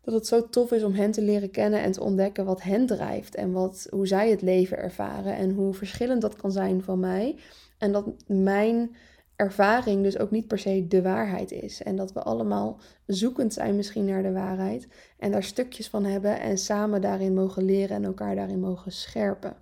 dat 0.00 0.14
het 0.14 0.26
zo 0.26 0.48
tof 0.48 0.72
is 0.72 0.82
om 0.82 0.94
hen 0.94 1.10
te 1.10 1.22
leren 1.22 1.50
kennen 1.50 1.82
en 1.82 1.92
te 1.92 2.02
ontdekken 2.02 2.44
wat 2.44 2.62
hen 2.62 2.86
drijft 2.86 3.34
en 3.34 3.52
wat, 3.52 3.86
hoe 3.90 4.06
zij 4.06 4.30
het 4.30 4.42
leven 4.42 4.78
ervaren 4.78 5.36
en 5.36 5.50
hoe 5.50 5.74
verschillend 5.74 6.20
dat 6.20 6.36
kan 6.36 6.52
zijn 6.52 6.82
van 6.82 7.00
mij. 7.00 7.38
En 7.78 7.92
dat 7.92 8.06
mijn 8.26 8.96
ervaring 9.36 10.02
dus 10.02 10.18
ook 10.18 10.30
niet 10.30 10.46
per 10.46 10.58
se 10.58 10.86
de 10.88 11.02
waarheid 11.02 11.50
is. 11.50 11.82
En 11.82 11.96
dat 11.96 12.12
we 12.12 12.22
allemaal 12.22 12.80
zoekend 13.06 13.52
zijn 13.52 13.76
misschien 13.76 14.04
naar 14.04 14.22
de 14.22 14.32
waarheid. 14.32 14.88
En 15.18 15.30
daar 15.30 15.42
stukjes 15.42 15.88
van 15.88 16.04
hebben 16.04 16.40
en 16.40 16.58
samen 16.58 17.00
daarin 17.00 17.34
mogen 17.34 17.64
leren 17.64 17.96
en 17.96 18.04
elkaar 18.04 18.34
daarin 18.34 18.60
mogen 18.60 18.92
scherpen. 18.92 19.56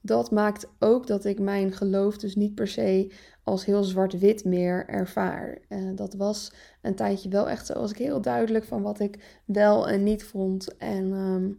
dat 0.00 0.30
maakt 0.30 0.68
ook 0.78 1.06
dat 1.06 1.24
ik 1.24 1.38
mijn 1.38 1.72
geloof 1.72 2.18
dus 2.18 2.36
niet 2.36 2.54
per 2.54 2.68
se 2.68 3.12
als 3.42 3.64
heel 3.64 3.84
zwart-wit 3.84 4.44
meer 4.44 4.86
ervaar. 4.86 5.58
Uh, 5.68 5.96
dat 5.96 6.14
was 6.14 6.52
een 6.82 6.94
tijdje 6.94 7.28
wel 7.28 7.48
echt 7.48 7.66
zo. 7.66 7.74
Was 7.74 7.90
ik 7.90 7.98
heel 7.98 8.20
duidelijk 8.20 8.64
van 8.64 8.82
wat 8.82 9.00
ik 9.00 9.42
wel 9.44 9.88
en 9.88 10.02
niet 10.02 10.24
vond. 10.24 10.76
En 10.76 11.12
ehm, 11.12 11.50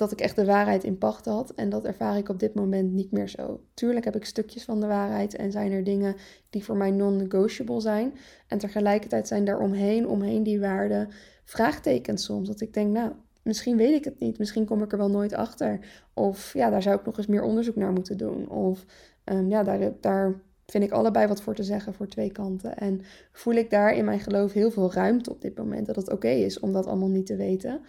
dat 0.00 0.12
ik 0.12 0.20
echt 0.20 0.36
de 0.36 0.44
waarheid 0.44 0.84
in 0.84 0.98
pacht 0.98 1.24
had. 1.24 1.50
En 1.54 1.68
dat 1.68 1.84
ervaar 1.84 2.16
ik 2.16 2.28
op 2.28 2.38
dit 2.38 2.54
moment 2.54 2.92
niet 2.92 3.12
meer 3.12 3.28
zo. 3.28 3.60
Tuurlijk 3.74 4.04
heb 4.04 4.16
ik 4.16 4.24
stukjes 4.24 4.64
van 4.64 4.80
de 4.80 4.86
waarheid 4.86 5.36
en 5.36 5.52
zijn 5.52 5.72
er 5.72 5.84
dingen 5.84 6.16
die 6.50 6.64
voor 6.64 6.76
mij 6.76 6.90
non-negotiable 6.90 7.80
zijn. 7.80 8.12
En 8.46 8.58
tegelijkertijd 8.58 9.28
zijn 9.28 9.44
daar 9.44 9.60
omheen, 9.60 10.08
omheen 10.08 10.42
die 10.42 10.60
waarden, 10.60 11.08
vraagtekens 11.44 12.24
soms. 12.24 12.48
Dat 12.48 12.60
ik 12.60 12.74
denk, 12.74 12.92
nou, 12.92 13.12
misschien 13.42 13.76
weet 13.76 13.94
ik 13.94 14.04
het 14.04 14.18
niet. 14.18 14.38
Misschien 14.38 14.64
kom 14.64 14.82
ik 14.82 14.92
er 14.92 14.98
wel 14.98 15.10
nooit 15.10 15.34
achter. 15.34 15.78
Of 16.14 16.52
ja, 16.52 16.70
daar 16.70 16.82
zou 16.82 16.98
ik 16.98 17.04
nog 17.04 17.18
eens 17.18 17.26
meer 17.26 17.42
onderzoek 17.42 17.76
naar 17.76 17.92
moeten 17.92 18.16
doen. 18.16 18.48
Of 18.48 18.84
um, 19.24 19.48
ja, 19.48 19.62
daar, 19.62 19.92
daar 20.00 20.40
vind 20.66 20.84
ik 20.84 20.92
allebei 20.92 21.26
wat 21.26 21.42
voor 21.42 21.54
te 21.54 21.64
zeggen 21.64 21.94
voor 21.94 22.08
twee 22.08 22.32
kanten. 22.32 22.76
En 22.76 23.00
voel 23.32 23.54
ik 23.54 23.70
daar 23.70 23.94
in 23.94 24.04
mijn 24.04 24.20
geloof 24.20 24.52
heel 24.52 24.70
veel 24.70 24.92
ruimte 24.92 25.30
op 25.30 25.40
dit 25.40 25.58
moment. 25.58 25.86
Dat 25.86 25.96
het 25.96 26.10
oké 26.10 26.28
is 26.28 26.60
om 26.60 26.72
dat 26.72 26.86
allemaal 26.86 27.08
niet 27.08 27.26
te 27.26 27.36
weten. 27.36 27.80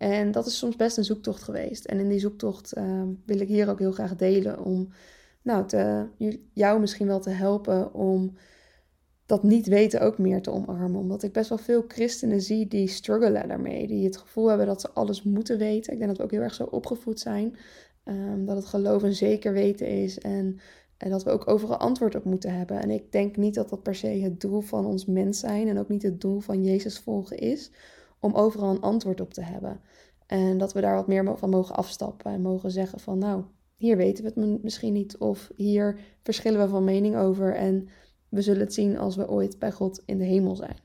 En 0.00 0.30
dat 0.30 0.46
is 0.46 0.58
soms 0.58 0.76
best 0.76 0.96
een 0.96 1.04
zoektocht 1.04 1.42
geweest. 1.42 1.84
En 1.84 1.98
in 1.98 2.08
die 2.08 2.18
zoektocht 2.18 2.76
uh, 2.76 3.02
wil 3.26 3.40
ik 3.40 3.48
hier 3.48 3.68
ook 3.68 3.78
heel 3.78 3.92
graag 3.92 4.16
delen 4.16 4.64
om 4.64 4.88
nou, 5.42 5.66
te, 5.66 6.08
jou 6.52 6.80
misschien 6.80 7.06
wel 7.06 7.20
te 7.20 7.30
helpen 7.30 7.94
om 7.94 8.36
dat 9.26 9.42
niet 9.42 9.66
weten 9.66 10.00
ook 10.00 10.18
meer 10.18 10.42
te 10.42 10.50
omarmen. 10.50 11.00
Omdat 11.00 11.22
ik 11.22 11.32
best 11.32 11.48
wel 11.48 11.58
veel 11.58 11.84
christenen 11.88 12.40
zie 12.40 12.68
die 12.68 12.88
struggelen 12.88 13.48
daarmee. 13.48 13.86
Die 13.86 14.04
het 14.04 14.16
gevoel 14.16 14.48
hebben 14.48 14.66
dat 14.66 14.80
ze 14.80 14.90
alles 14.90 15.22
moeten 15.22 15.58
weten. 15.58 15.92
Ik 15.92 15.98
denk 15.98 16.10
dat 16.10 16.18
we 16.18 16.24
ook 16.24 16.30
heel 16.30 16.40
erg 16.40 16.54
zo 16.54 16.64
opgevoed 16.64 17.20
zijn. 17.20 17.56
Um, 18.04 18.46
dat 18.46 18.56
het 18.56 18.66
geloof 18.66 19.02
een 19.02 19.14
zeker 19.14 19.52
weten 19.52 19.86
is. 19.86 20.18
En, 20.18 20.58
en 20.96 21.10
dat 21.10 21.22
we 21.24 21.30
ook 21.30 21.48
overal 21.48 21.76
antwoord 21.76 22.14
op 22.14 22.24
moeten 22.24 22.54
hebben. 22.54 22.80
En 22.80 22.90
ik 22.90 23.12
denk 23.12 23.36
niet 23.36 23.54
dat 23.54 23.68
dat 23.68 23.82
per 23.82 23.94
se 23.94 24.08
het 24.08 24.40
doel 24.40 24.60
van 24.60 24.86
ons 24.86 25.06
mens 25.06 25.38
zijn. 25.38 25.68
En 25.68 25.78
ook 25.78 25.88
niet 25.88 26.02
het 26.02 26.20
doel 26.20 26.40
van 26.40 26.64
Jezus 26.64 26.98
volgen 26.98 27.38
is 27.38 27.70
om 28.20 28.34
overal 28.34 28.70
een 28.70 28.80
antwoord 28.80 29.20
op 29.20 29.34
te 29.34 29.42
hebben. 29.42 29.80
En 30.26 30.58
dat 30.58 30.72
we 30.72 30.80
daar 30.80 30.94
wat 30.94 31.06
meer 31.06 31.38
van 31.38 31.50
mogen 31.50 31.74
afstappen 31.74 32.32
en 32.32 32.42
mogen 32.42 32.70
zeggen 32.70 33.00
van 33.00 33.18
nou, 33.18 33.44
hier 33.76 33.96
weten 33.96 34.24
we 34.24 34.40
het 34.40 34.62
misschien 34.62 34.92
niet 34.92 35.18
of 35.18 35.50
hier 35.56 35.98
verschillen 36.22 36.60
we 36.60 36.68
van 36.68 36.84
mening 36.84 37.16
over 37.16 37.54
en 37.54 37.88
we 38.28 38.42
zullen 38.42 38.60
het 38.60 38.74
zien 38.74 38.98
als 38.98 39.16
we 39.16 39.28
ooit 39.28 39.58
bij 39.58 39.72
God 39.72 40.02
in 40.04 40.18
de 40.18 40.24
hemel 40.24 40.56
zijn. 40.56 40.76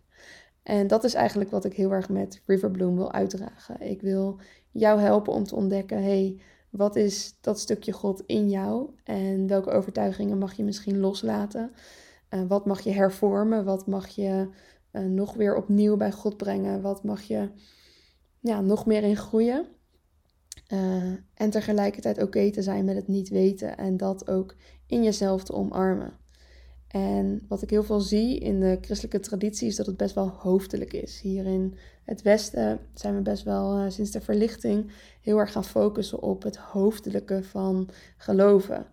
En 0.63 0.88
dat 0.88 1.04
is 1.04 1.13
eigenlijk 1.13 1.51
wat 1.51 1.65
ik 1.65 1.74
heel 1.74 1.92
erg 1.92 2.10
met 2.10 2.42
Riverbloom 2.46 2.96
wil 2.96 3.12
uitdragen. 3.12 3.82
Ik 3.82 4.01
wil 4.01 4.39
jou 4.72 5.00
helpen 5.00 5.34
om 5.34 5.44
te 5.44 5.56
ontdekken, 5.56 6.04
hey, 6.04 6.39
wat 6.70 6.96
is 6.96 7.38
dat 7.42 7.60
stukje 7.60 7.92
God 7.92 8.24
in 8.25 8.50
jou 8.50 8.89
en 9.04 9.48
welke 9.48 9.70
overtuigingen 9.72 10.38
mag 10.38 10.54
je 10.54 10.63
misschien 10.63 11.00
loslaten? 11.00 11.72
Uh, 12.30 12.42
wat 12.48 12.65
mag 12.65 12.82
je 12.82 12.92
hervormen? 12.92 13.65
Wat 13.65 13.88
mag 13.88 14.08
je 14.08 14.50
uh, 14.96 15.06
nog 15.06 15.34
weer 15.34 15.56
opnieuw 15.56 15.98
bij 15.98 16.12
God 16.12 16.38
brengen? 16.38 16.82
Wat 16.82 17.04
mag 17.04 17.22
je 17.22 17.50
ja, 18.40 18.62
nog 18.62 18.86
meer 18.86 19.04
in 19.04 19.18
groeien? 19.18 19.66
Uh, 20.74 21.04
en 21.34 21.50
tegelijkertijd 21.50 22.24
oké 22.24 22.52
te 22.52 22.62
zijn 22.62 22.86
met 22.86 22.96
het 22.96 23.08
niet 23.08 23.30
weten 23.30 23.78
en 23.78 23.98
dat 23.98 24.30
ook 24.30 24.56
in 24.88 25.04
jezelf 25.04 25.44
te 25.44 25.54
omarmen. 25.54 26.14
En 26.88 27.46
wat 27.48 27.62
ik 27.62 27.70
heel 27.70 27.84
veel 27.84 28.00
zie 28.00 28.40
in 28.40 28.60
de 28.60 28.78
christelijke 28.82 29.20
traditie 29.20 29.68
is 29.68 29.75
dat 29.75 29.86
het 29.86 29.98
best 29.98 30.16
wel 30.16 30.28
hoofdelijk 30.28 30.94
is. 30.94 31.20
Hier 31.22 31.46
in 31.46 31.78
het 32.04 32.22
Westen 32.22 32.80
zijn 32.94 33.16
we 33.16 33.22
best 33.22 33.44
wel 33.44 33.80
uh, 33.80 33.90
sinds 33.90 34.12
de 34.12 34.22
verlichting 34.22 34.92
heel 35.22 35.38
erg 35.38 35.52
gaan 35.52 35.66
focussen 35.66 36.22
op 36.22 36.44
het 36.44 36.56
hoofdelijke 36.56 37.44
van 37.44 37.90
geloven. 38.18 38.86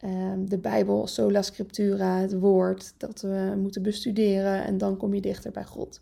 Ehm, 0.00 0.44
de 0.44 0.58
Bijbel, 0.58 1.06
sola 1.06 1.42
scriptura, 1.42 2.18
het 2.18 2.38
woord, 2.38 2.94
dat 2.96 3.20
we 3.20 3.54
moeten 3.56 3.82
bestuderen 3.82 4.64
en 4.64 4.78
dan 4.78 4.96
kom 4.96 5.14
je 5.14 5.20
dichter 5.20 5.50
bij 5.50 5.64
God. 5.64 6.00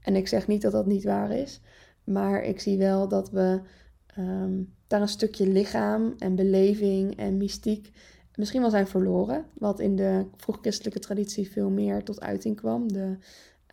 En 0.00 0.16
ik 0.16 0.28
zeg 0.28 0.46
niet 0.46 0.62
dat 0.62 0.72
dat 0.72 0.86
niet 0.86 1.04
waar 1.04 1.30
is, 1.30 1.60
maar 2.04 2.42
ik 2.42 2.60
zie 2.60 2.78
wel 2.78 3.08
dat 3.08 3.30
we 3.30 3.60
ehm, 4.06 4.62
daar 4.86 5.00
een 5.00 5.08
stukje 5.08 5.46
lichaam 5.46 6.14
en 6.18 6.34
beleving 6.34 7.16
en 7.16 7.36
mystiek 7.36 7.92
misschien 8.38 8.60
wel 8.60 8.70
zijn 8.70 8.86
verloren. 8.86 9.44
Wat 9.54 9.80
in 9.80 9.96
de 9.96 10.24
vroeg-christelijke 10.36 10.98
traditie 10.98 11.50
veel 11.50 11.70
meer 11.70 12.02
tot 12.04 12.20
uiting 12.20 12.56
kwam. 12.56 12.92
De 12.92 13.16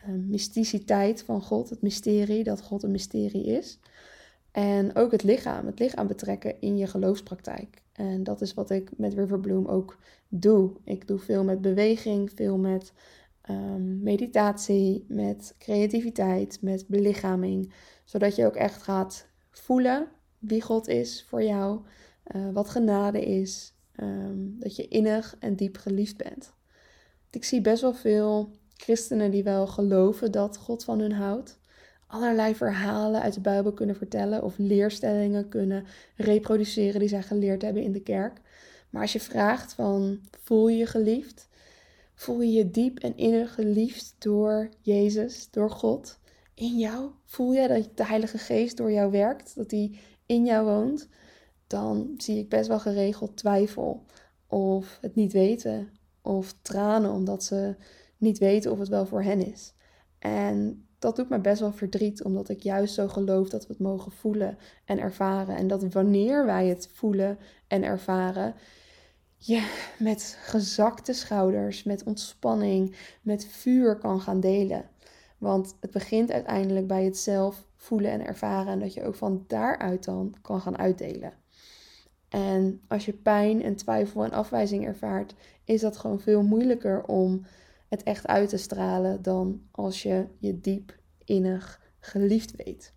uh, 0.08 0.16
mysticiteit 0.28 1.24
van 1.24 1.42
God, 1.42 1.70
het 1.70 1.82
mysterie, 1.82 2.44
dat 2.44 2.62
God 2.62 2.84
een 2.84 2.92
mysterie 2.92 3.46
is. 3.46 3.80
En 4.52 4.96
ook 4.96 5.12
het 5.12 5.24
lichaam, 5.24 5.66
het 5.66 5.80
lichaam 5.80 6.08
betrekken 6.08 6.62
in 6.62 6.78
je 6.78 6.88
geloofspraktijk. 6.88 7.84
En 7.96 8.24
dat 8.24 8.42
is 8.42 8.54
wat 8.54 8.70
ik 8.70 8.98
met 8.98 9.14
Riverbloom 9.14 9.66
ook 9.66 9.98
doe. 10.28 10.72
Ik 10.84 11.08
doe 11.08 11.20
veel 11.20 11.44
met 11.44 11.62
beweging, 11.62 12.32
veel 12.36 12.58
met 12.58 12.94
um, 13.50 14.04
meditatie, 14.04 15.06
met 15.08 15.56
creativiteit, 15.60 16.62
met 16.62 16.88
belichaming. 16.88 17.74
Zodat 18.04 18.36
je 18.36 18.46
ook 18.46 18.56
echt 18.56 18.82
gaat 18.82 19.28
voelen 19.50 20.08
wie 20.40 20.62
God 20.62 20.88
is 20.88 21.26
voor 21.28 21.44
jou, 21.44 21.80
uh, 22.36 22.52
wat 22.54 22.70
genade 22.70 23.26
is. 23.26 23.74
Um, 24.02 24.56
dat 24.60 24.76
je 24.76 24.88
innig 24.88 25.36
en 25.40 25.56
diep 25.56 25.78
geliefd 25.78 26.18
bent. 26.18 26.54
Ik 27.30 27.44
zie 27.44 27.62
best 27.62 27.82
wel 27.82 27.94
veel 27.94 28.52
christenen 28.74 29.32
die 29.32 29.44
wel 29.44 29.68
geloven 29.68 30.32
dat 30.32 30.58
God 30.58 30.84
van 30.84 31.00
hun 31.00 31.12
houdt 31.12 31.60
allerlei 32.08 32.56
verhalen 32.56 33.22
uit 33.22 33.34
de 33.34 33.42
Bijbel 33.42 33.74
kunnen 33.74 33.96
vertellen 33.96 34.44
of 34.44 34.58
leerstellingen 34.58 35.50
kunnen 35.50 35.86
reproduceren 36.16 37.00
die 37.00 37.10
zij 37.10 37.24
geleerd 37.24 37.62
hebben 37.62 37.84
in 37.84 37.92
de 37.92 38.02
kerk. 38.02 38.42
Maar 38.90 39.02
als 39.02 39.14
je 39.14 39.20
vraagt 39.20 39.74
van 39.74 40.20
voel 40.44 40.68
je 40.68 40.78
je 40.78 40.86
geliefd? 40.86 41.48
Voel 42.14 42.42
je 42.42 42.52
je 42.52 42.72
diep 42.72 43.00
en 43.00 43.18
innig 43.18 43.54
geliefd 43.54 44.16
door 44.18 44.70
Jezus, 44.82 45.48
door 45.52 45.72
God? 45.72 46.20
In 46.54 46.78
jou? 46.78 47.10
Voel 47.26 47.54
je 47.54 47.68
dat 47.68 47.98
de 47.98 48.06
Heilige 48.06 48.38
Geest 48.38 48.78
door 48.78 48.92
jou 48.92 49.12
werkt, 49.12 49.56
dat 49.56 49.72
hij 49.72 50.00
in 50.26 50.46
jou 50.46 50.66
woont? 50.66 51.08
Dan 51.68 52.14
zie 52.18 52.40
ik 52.40 52.50
best 52.50 52.68
wel 52.68 52.80
geregeld 52.80 53.38
twijfel 53.38 54.06
of 54.48 54.98
het 55.02 55.16
niet 55.16 55.32
weten 55.32 55.90
of 56.22 56.56
tranen 56.62 57.12
omdat 57.12 57.44
ze 57.44 57.76
niet 58.18 58.38
weten 58.38 58.72
of 58.72 58.80
het 58.80 58.88
wel 58.88 59.06
voor 59.06 59.24
hen 59.24 59.46
is. 59.46 59.74
En 60.20 60.85
dat 61.06 61.16
doet 61.16 61.30
me 61.30 61.40
best 61.40 61.60
wel 61.60 61.72
verdriet, 61.72 62.24
omdat 62.24 62.50
ik 62.50 62.62
juist 62.62 62.94
zo 62.94 63.08
geloof 63.08 63.50
dat 63.50 63.68
we 63.68 63.74
het 63.74 63.82
mogen 63.82 64.12
voelen 64.12 64.58
en 64.86 65.00
ervaren. 65.00 65.56
En 65.56 65.68
dat 65.68 65.94
wanneer 65.94 66.46
wij 66.46 66.68
het 66.68 66.90
voelen 66.94 67.38
en 67.68 67.84
ervaren, 67.84 68.56
je 69.38 69.68
met 70.00 70.38
gezakte 70.42 71.14
schouders, 71.14 71.84
met 71.84 72.04
ontspanning, 72.04 72.96
met 73.22 73.48
vuur 73.48 73.98
kan 73.98 74.22
gaan 74.22 74.40
delen. 74.40 74.90
Want 75.38 75.76
het 75.80 75.92
begint 75.92 76.32
uiteindelijk 76.32 76.88
bij 76.88 77.04
het 77.04 77.18
zelf 77.18 77.66
voelen 77.76 78.12
en 78.12 78.26
ervaren 78.26 78.72
en 78.72 78.80
dat 78.80 78.94
je 78.94 79.04
ook 79.04 79.16
van 79.16 79.44
daaruit 79.48 80.04
dan 80.04 80.36
kan 80.42 80.62
gaan 80.62 80.78
uitdelen. 80.78 81.34
En 82.30 82.82
als 82.88 83.06
je 83.06 83.14
pijn 83.14 83.64
en 83.64 83.76
twijfel 83.76 84.24
en 84.24 84.32
afwijzing 84.32 84.86
ervaart, 84.86 85.36
is 85.64 85.82
dat 85.82 85.98
gewoon 85.98 86.20
veel 86.20 86.44
moeilijker 86.44 87.04
om 87.04 87.46
het 87.96 88.04
echt 88.04 88.28
uit 88.28 88.50
te 88.50 88.58
stralen 88.58 89.22
dan 89.22 89.62
als 89.72 90.04
je 90.04 90.28
je 90.38 90.60
diep 90.60 90.98
innig 91.24 91.82
geliefd 92.00 92.56
weet. 92.56 92.94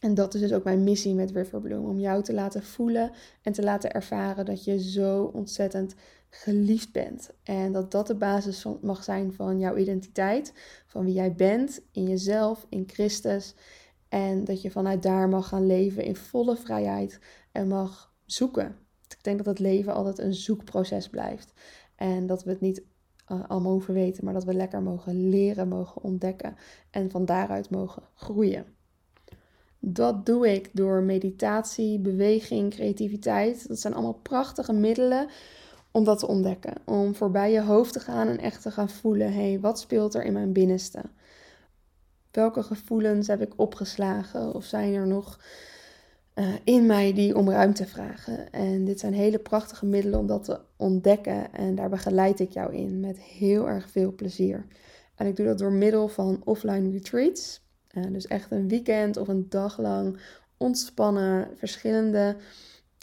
En 0.00 0.14
dat 0.14 0.34
is 0.34 0.40
dus 0.40 0.52
ook 0.52 0.64
mijn 0.64 0.84
missie 0.84 1.14
met 1.14 1.30
Riverbloom. 1.30 1.84
Om 1.84 1.98
jou 1.98 2.22
te 2.22 2.34
laten 2.34 2.62
voelen 2.62 3.10
en 3.42 3.52
te 3.52 3.62
laten 3.62 3.92
ervaren 3.92 4.44
dat 4.44 4.64
je 4.64 4.82
zo 4.82 5.24
ontzettend 5.24 5.94
geliefd 6.30 6.92
bent. 6.92 7.30
En 7.42 7.72
dat 7.72 7.90
dat 7.90 8.06
de 8.06 8.14
basis 8.14 8.66
mag 8.80 9.04
zijn 9.04 9.32
van 9.32 9.58
jouw 9.58 9.76
identiteit. 9.76 10.52
Van 10.86 11.04
wie 11.04 11.14
jij 11.14 11.34
bent 11.34 11.80
in 11.92 12.08
jezelf, 12.08 12.66
in 12.68 12.84
Christus. 12.86 13.54
En 14.08 14.44
dat 14.44 14.62
je 14.62 14.70
vanuit 14.70 15.02
daar 15.02 15.28
mag 15.28 15.48
gaan 15.48 15.66
leven 15.66 16.04
in 16.04 16.16
volle 16.16 16.56
vrijheid 16.56 17.18
en 17.52 17.68
mag 17.68 18.12
zoeken. 18.26 18.76
Ik 19.08 19.24
denk 19.24 19.36
dat 19.36 19.46
het 19.46 19.58
leven 19.58 19.94
altijd 19.94 20.18
een 20.18 20.34
zoekproces 20.34 21.08
blijft. 21.08 21.52
En 21.96 22.26
dat 22.26 22.44
we 22.44 22.50
het 22.50 22.60
niet 22.60 22.82
uh, 23.34 23.48
allemaal 23.48 23.72
hoeven 23.72 23.94
weten, 23.94 24.24
maar 24.24 24.34
dat 24.34 24.44
we 24.44 24.54
lekker 24.54 24.82
mogen 24.82 25.28
leren, 25.28 25.68
mogen 25.68 26.02
ontdekken 26.02 26.56
en 26.90 27.10
van 27.10 27.24
daaruit 27.24 27.70
mogen 27.70 28.02
groeien. 28.14 28.64
Dat 29.78 30.26
doe 30.26 30.52
ik 30.52 30.70
door 30.72 31.02
meditatie, 31.02 31.98
beweging, 31.98 32.70
creativiteit. 32.70 33.68
Dat 33.68 33.78
zijn 33.80 33.94
allemaal 33.94 34.20
prachtige 34.22 34.72
middelen 34.72 35.28
om 35.90 36.04
dat 36.04 36.18
te 36.18 36.26
ontdekken. 36.26 36.74
Om 36.84 37.14
voorbij 37.14 37.52
je 37.52 37.62
hoofd 37.62 37.92
te 37.92 38.00
gaan 38.00 38.28
en 38.28 38.38
echt 38.38 38.62
te 38.62 38.70
gaan 38.70 38.90
voelen: 38.90 39.32
hé, 39.32 39.50
hey, 39.50 39.60
wat 39.60 39.80
speelt 39.80 40.14
er 40.14 40.24
in 40.24 40.32
mijn 40.32 40.52
binnenste? 40.52 41.02
Welke 42.30 42.62
gevoelens 42.62 43.26
heb 43.26 43.40
ik 43.40 43.52
opgeslagen? 43.56 44.54
Of 44.54 44.64
zijn 44.64 44.94
er 44.94 45.06
nog 45.06 45.38
uh, 46.34 46.54
in 46.64 46.86
mij 46.86 47.12
die 47.12 47.36
om 47.36 47.50
ruimte 47.50 47.86
vragen. 47.86 48.50
En 48.50 48.84
dit 48.84 49.00
zijn 49.00 49.12
hele 49.12 49.38
prachtige 49.38 49.86
middelen 49.86 50.18
om 50.18 50.26
dat 50.26 50.44
te 50.44 50.60
ontdekken. 50.76 51.52
En 51.52 51.74
daar 51.74 51.88
begeleid 51.88 52.40
ik 52.40 52.50
jou 52.50 52.74
in 52.74 53.00
met 53.00 53.20
heel 53.20 53.68
erg 53.68 53.90
veel 53.90 54.14
plezier. 54.14 54.66
En 55.14 55.26
ik 55.26 55.36
doe 55.36 55.46
dat 55.46 55.58
door 55.58 55.72
middel 55.72 56.08
van 56.08 56.40
offline 56.44 56.90
retreats. 56.90 57.62
Uh, 57.92 58.04
dus 58.12 58.26
echt 58.26 58.50
een 58.50 58.68
weekend 58.68 59.16
of 59.16 59.28
een 59.28 59.46
dag 59.48 59.78
lang 59.78 60.18
ontspannen, 60.56 61.48
verschillende 61.56 62.36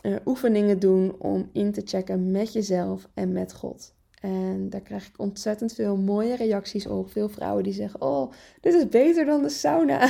uh, 0.05 0.15
oefeningen 0.25 0.79
doen 0.79 1.15
om 1.19 1.50
in 1.53 1.71
te 1.71 1.81
checken 1.85 2.31
met 2.31 2.53
jezelf 2.53 3.07
en 3.13 3.31
met 3.31 3.53
God. 3.53 3.93
En 4.21 4.69
daar 4.69 4.81
krijg 4.81 5.07
ik 5.07 5.19
ontzettend 5.19 5.73
veel 5.73 5.97
mooie 5.97 6.35
reacties 6.35 6.88
op. 6.88 7.11
Veel 7.11 7.29
vrouwen 7.29 7.63
die 7.63 7.73
zeggen: 7.73 8.01
Oh, 8.01 8.31
dit 8.59 8.73
is 8.73 8.88
beter 8.89 9.25
dan 9.25 9.41
de 9.41 9.50
sauna. 9.50 10.09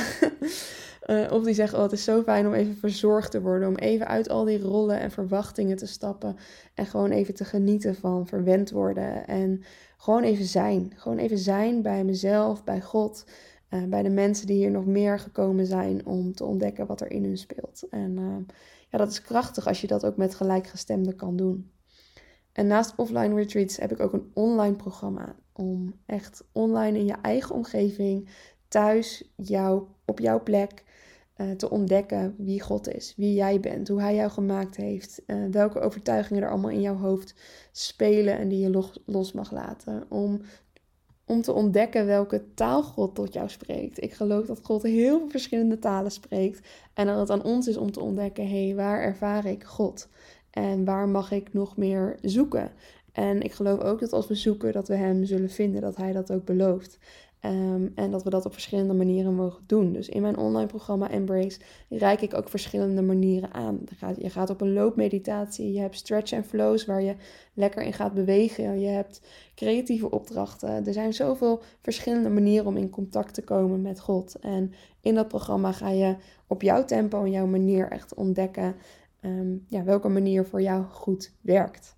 uh, 1.06 1.32
of 1.32 1.44
die 1.44 1.54
zeggen: 1.54 1.78
Oh, 1.78 1.84
het 1.84 1.92
is 1.92 2.04
zo 2.04 2.22
fijn 2.22 2.46
om 2.46 2.52
even 2.52 2.76
verzorgd 2.76 3.30
te 3.30 3.40
worden. 3.40 3.68
Om 3.68 3.76
even 3.76 4.08
uit 4.08 4.28
al 4.28 4.44
die 4.44 4.60
rollen 4.60 5.00
en 5.00 5.10
verwachtingen 5.10 5.76
te 5.76 5.86
stappen. 5.86 6.36
En 6.74 6.86
gewoon 6.86 7.10
even 7.10 7.34
te 7.34 7.44
genieten 7.44 7.94
van 7.94 8.26
verwend 8.26 8.70
worden. 8.70 9.26
En 9.26 9.62
gewoon 9.96 10.22
even 10.22 10.44
zijn. 10.44 10.92
Gewoon 10.96 11.18
even 11.18 11.38
zijn 11.38 11.82
bij 11.82 12.04
mezelf, 12.04 12.64
bij 12.64 12.80
God. 12.80 13.24
Uh, 13.70 13.84
bij 13.84 14.02
de 14.02 14.10
mensen 14.10 14.46
die 14.46 14.56
hier 14.56 14.70
nog 14.70 14.86
meer 14.86 15.18
gekomen 15.18 15.66
zijn 15.66 16.06
om 16.06 16.34
te 16.34 16.44
ontdekken 16.44 16.86
wat 16.86 17.00
er 17.00 17.10
in 17.10 17.24
hun 17.24 17.38
speelt. 17.38 17.86
En 17.90 18.16
uh, 18.18 18.54
ja, 18.88 18.98
dat 18.98 19.10
is 19.10 19.22
krachtig 19.22 19.66
als 19.66 19.80
je 19.80 19.86
dat 19.86 20.06
ook 20.06 20.16
met 20.16 20.34
gelijkgestemden 20.34 21.16
kan 21.16 21.36
doen. 21.36 21.70
En 22.52 22.66
naast 22.66 22.92
offline 22.96 23.34
retreats 23.34 23.76
heb 23.76 23.92
ik 23.92 24.00
ook 24.00 24.12
een 24.12 24.30
online 24.34 24.76
programma 24.76 25.36
om 25.52 25.94
echt 26.06 26.44
online 26.52 26.98
in 26.98 27.06
je 27.06 27.16
eigen 27.22 27.54
omgeving, 27.54 28.28
thuis, 28.68 29.32
jou, 29.36 29.86
op 30.04 30.18
jouw 30.18 30.42
plek, 30.42 30.84
uh, 31.36 31.50
te 31.50 31.70
ontdekken 31.70 32.34
wie 32.38 32.60
God 32.60 32.94
is, 32.94 33.14
wie 33.16 33.34
jij 33.34 33.60
bent, 33.60 33.88
hoe 33.88 34.00
Hij 34.00 34.14
jou 34.14 34.30
gemaakt 34.30 34.76
heeft, 34.76 35.22
uh, 35.26 35.36
welke 35.50 35.80
overtuigingen 35.80 36.42
er 36.42 36.50
allemaal 36.50 36.70
in 36.70 36.80
jouw 36.80 36.96
hoofd 36.96 37.34
spelen 37.72 38.38
en 38.38 38.48
die 38.48 38.58
je 38.58 38.70
los, 38.70 38.98
los 39.06 39.32
mag 39.32 39.52
laten. 39.52 40.04
Om, 40.08 40.40
om 41.26 41.42
te 41.42 41.52
ontdekken 41.52 42.06
welke 42.06 42.44
taal 42.54 42.82
God 42.82 43.14
tot 43.14 43.32
jou 43.32 43.48
spreekt. 43.48 44.02
Ik 44.02 44.12
geloof 44.12 44.46
dat 44.46 44.60
God 44.62 44.82
heel 44.82 45.18
veel 45.18 45.30
verschillende 45.30 45.78
talen 45.78 46.12
spreekt 46.12 46.68
en 46.94 47.06
dat 47.06 47.18
het 47.18 47.30
aan 47.30 47.44
ons 47.44 47.68
is 47.68 47.76
om 47.76 47.92
te 47.92 48.00
ontdekken, 48.00 48.48
hé, 48.48 48.66
hey, 48.66 48.74
waar 48.74 49.00
ervaar 49.00 49.46
ik 49.46 49.64
God? 49.64 50.08
En 50.50 50.84
waar 50.84 51.08
mag 51.08 51.30
ik 51.30 51.52
nog 51.52 51.76
meer 51.76 52.18
zoeken? 52.22 52.70
En 53.12 53.42
ik 53.42 53.52
geloof 53.52 53.80
ook 53.80 54.00
dat 54.00 54.12
als 54.12 54.28
we 54.28 54.34
zoeken, 54.34 54.72
dat 54.72 54.88
we 54.88 54.94
Hem 54.94 55.24
zullen 55.24 55.50
vinden, 55.50 55.80
dat 55.80 55.96
Hij 55.96 56.12
dat 56.12 56.32
ook 56.32 56.44
belooft. 56.44 56.98
Um, 57.44 57.92
en 57.94 58.10
dat 58.10 58.22
we 58.22 58.30
dat 58.30 58.46
op 58.46 58.52
verschillende 58.52 58.94
manieren 58.94 59.34
mogen 59.34 59.64
doen. 59.66 59.92
Dus 59.92 60.08
in 60.08 60.22
mijn 60.22 60.36
online 60.36 60.66
programma 60.66 61.10
Embrace 61.10 61.60
reik 61.88 62.20
ik 62.20 62.34
ook 62.34 62.48
verschillende 62.48 63.02
manieren 63.02 63.52
aan. 63.52 63.80
Je 64.18 64.30
gaat 64.30 64.50
op 64.50 64.60
een 64.60 64.72
loopmeditatie, 64.72 65.72
je 65.72 65.80
hebt 65.80 65.96
stretch 65.96 66.32
en 66.32 66.44
flows 66.44 66.84
waar 66.84 67.02
je 67.02 67.14
lekker 67.54 67.82
in 67.82 67.92
gaat 67.92 68.14
bewegen. 68.14 68.80
Je 68.80 68.86
hebt 68.86 69.20
creatieve 69.54 70.10
opdrachten. 70.10 70.86
Er 70.86 70.92
zijn 70.92 71.12
zoveel 71.12 71.62
verschillende 71.80 72.28
manieren 72.30 72.66
om 72.66 72.76
in 72.76 72.90
contact 72.90 73.34
te 73.34 73.42
komen 73.42 73.82
met 73.82 74.00
God. 74.00 74.38
En 74.38 74.72
in 75.00 75.14
dat 75.14 75.28
programma 75.28 75.72
ga 75.72 75.88
je 75.88 76.16
op 76.46 76.62
jouw 76.62 76.84
tempo 76.84 77.24
en 77.24 77.30
jouw 77.30 77.46
manier 77.46 77.90
echt 77.90 78.14
ontdekken 78.14 78.74
um, 79.20 79.64
ja, 79.68 79.84
welke 79.84 80.08
manier 80.08 80.44
voor 80.44 80.62
jou 80.62 80.84
goed 80.84 81.32
werkt. 81.40 81.96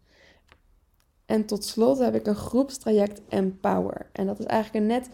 En 1.27 1.45
tot 1.45 1.65
slot 1.65 1.99
heb 1.99 2.15
ik 2.15 2.27
een 2.27 2.35
groepstraject 2.35 3.21
Empower. 3.29 4.07
En 4.13 4.27
dat 4.27 4.39
is 4.39 4.47
eigenlijk 4.47 4.85
een 4.85 4.91
net 4.91 5.09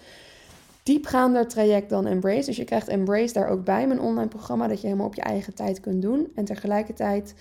diepgaander 0.82 1.48
traject 1.48 1.90
dan 1.90 2.06
Embrace. 2.06 2.46
Dus 2.46 2.56
je 2.56 2.64
krijgt 2.64 2.88
Embrace 2.88 3.32
daar 3.32 3.48
ook 3.48 3.64
bij, 3.64 3.86
mijn 3.86 4.00
online 4.00 4.28
programma, 4.28 4.66
dat 4.66 4.80
je 4.80 4.86
helemaal 4.86 5.06
op 5.06 5.14
je 5.14 5.20
eigen 5.20 5.54
tijd 5.54 5.80
kunt 5.80 6.02
doen. 6.02 6.32
En 6.34 6.44
tegelijkertijd 6.44 7.34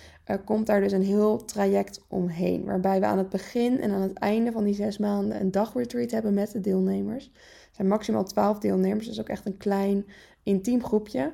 komt 0.46 0.66
daar 0.66 0.82
dus 0.82 0.92
een 0.92 1.04
heel 1.04 1.46
traject 1.46 2.02
omheen. 2.08 2.66
Waarbij 2.66 3.00
we 3.00 3.06
aan 3.06 3.18
het 3.18 3.30
begin 3.30 3.82
en 3.82 3.92
aan 3.92 4.02
het 4.02 4.18
einde 4.18 4.52
van 4.52 4.64
die 4.64 4.74
zes 4.74 4.98
maanden 4.98 5.42
een 5.42 5.52
dagretreat 5.52 6.12
hebben 6.12 6.34
met 6.34 6.52
de 6.52 6.62
deelnemers. 6.62 7.26
Er 7.26 7.76
zijn 7.76 7.88
maximaal 7.88 8.24
twaalf 8.24 8.60
deelnemers, 8.60 9.08
dus 9.08 9.20
ook 9.20 9.30
echt 9.30 9.46
een 9.46 9.58
klein 9.58 10.06
intiem 10.44 10.84
groepje. 10.84 11.32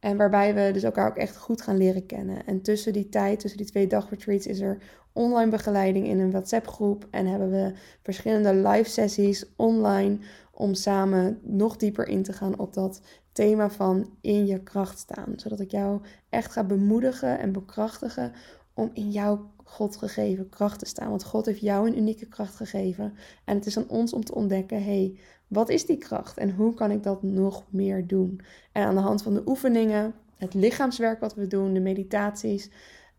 En 0.00 0.16
waarbij 0.16 0.54
we 0.54 0.70
dus 0.72 0.82
elkaar 0.82 1.08
ook 1.08 1.16
echt 1.16 1.36
goed 1.36 1.62
gaan 1.62 1.76
leren 1.76 2.06
kennen. 2.06 2.46
En 2.46 2.62
tussen 2.62 2.92
die 2.92 3.08
tijd, 3.08 3.40
tussen 3.40 3.58
die 3.58 3.70
twee 3.70 3.86
dagretreats, 3.86 4.46
is 4.46 4.60
er 4.60 4.78
online 5.12 5.50
begeleiding 5.50 6.06
in 6.06 6.18
een 6.18 6.30
WhatsApp-groep. 6.30 7.06
En 7.10 7.26
hebben 7.26 7.50
we 7.50 7.72
verschillende 8.02 8.54
live 8.54 8.90
sessies 8.90 9.44
online 9.56 10.18
om 10.50 10.74
samen 10.74 11.38
nog 11.42 11.76
dieper 11.76 12.08
in 12.08 12.22
te 12.22 12.32
gaan 12.32 12.58
op 12.58 12.74
dat 12.74 13.00
thema 13.32 13.70
van 13.70 14.10
in 14.20 14.46
je 14.46 14.62
kracht 14.62 14.98
staan. 14.98 15.32
Zodat 15.36 15.60
ik 15.60 15.70
jou 15.70 16.00
echt 16.28 16.52
ga 16.52 16.64
bemoedigen 16.64 17.38
en 17.38 17.52
bekrachtigen 17.52 18.32
om 18.74 18.90
in 18.92 19.10
jouw 19.10 19.50
God 19.64 19.96
gegeven 19.96 20.48
kracht 20.48 20.78
te 20.78 20.86
staan. 20.86 21.08
Want 21.08 21.24
God 21.24 21.46
heeft 21.46 21.60
jou 21.60 21.88
een 21.88 21.98
unieke 21.98 22.26
kracht 22.26 22.54
gegeven. 22.54 23.14
En 23.44 23.56
het 23.56 23.66
is 23.66 23.76
aan 23.76 23.88
ons 23.88 24.12
om 24.12 24.24
te 24.24 24.34
ontdekken: 24.34 24.84
hey, 24.84 25.18
wat 25.46 25.68
is 25.68 25.86
die 25.86 25.98
kracht 25.98 26.38
en 26.38 26.50
hoe 26.50 26.74
kan 26.74 26.90
ik 26.90 27.02
dat 27.02 27.22
nog 27.22 27.64
meer 27.70 28.06
doen? 28.06 28.40
En 28.72 28.84
aan 28.84 28.94
de 28.94 29.00
hand 29.00 29.22
van 29.22 29.34
de 29.34 29.42
oefeningen, 29.46 30.14
het 30.36 30.54
lichaamswerk 30.54 31.20
wat 31.20 31.34
we 31.34 31.46
doen, 31.46 31.72
de 31.72 31.80
meditaties, 31.80 32.70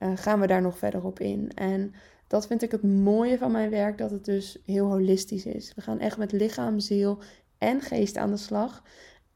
uh, 0.04 0.12
gaan 0.16 0.40
we 0.40 0.48
daar 0.48 0.62
nog 0.62 0.78
verder 0.78 1.04
op 1.04 1.20
in. 1.20 1.52
En 1.56 1.94
dat 2.28 2.48
vind 2.48 2.62
ik 2.62 2.72
het 2.72 2.84
mooie 2.84 3.38
van 3.38 3.52
mijn 3.52 3.70
werk, 3.70 3.98
dat 3.98 4.12
het 4.12 4.26
dus 4.26 4.62
heel 4.66 4.88
holistisch 4.88 5.46
is. 5.46 5.74
We 5.76 5.82
gaan 5.82 6.00
echt 6.00 6.18
met 6.18 6.32
lichaam, 6.32 6.80
ziel 6.80 7.20
en 7.58 7.82
geest 7.82 8.18
aan 8.18 8.32
de 8.32 8.38
slag 8.38 8.84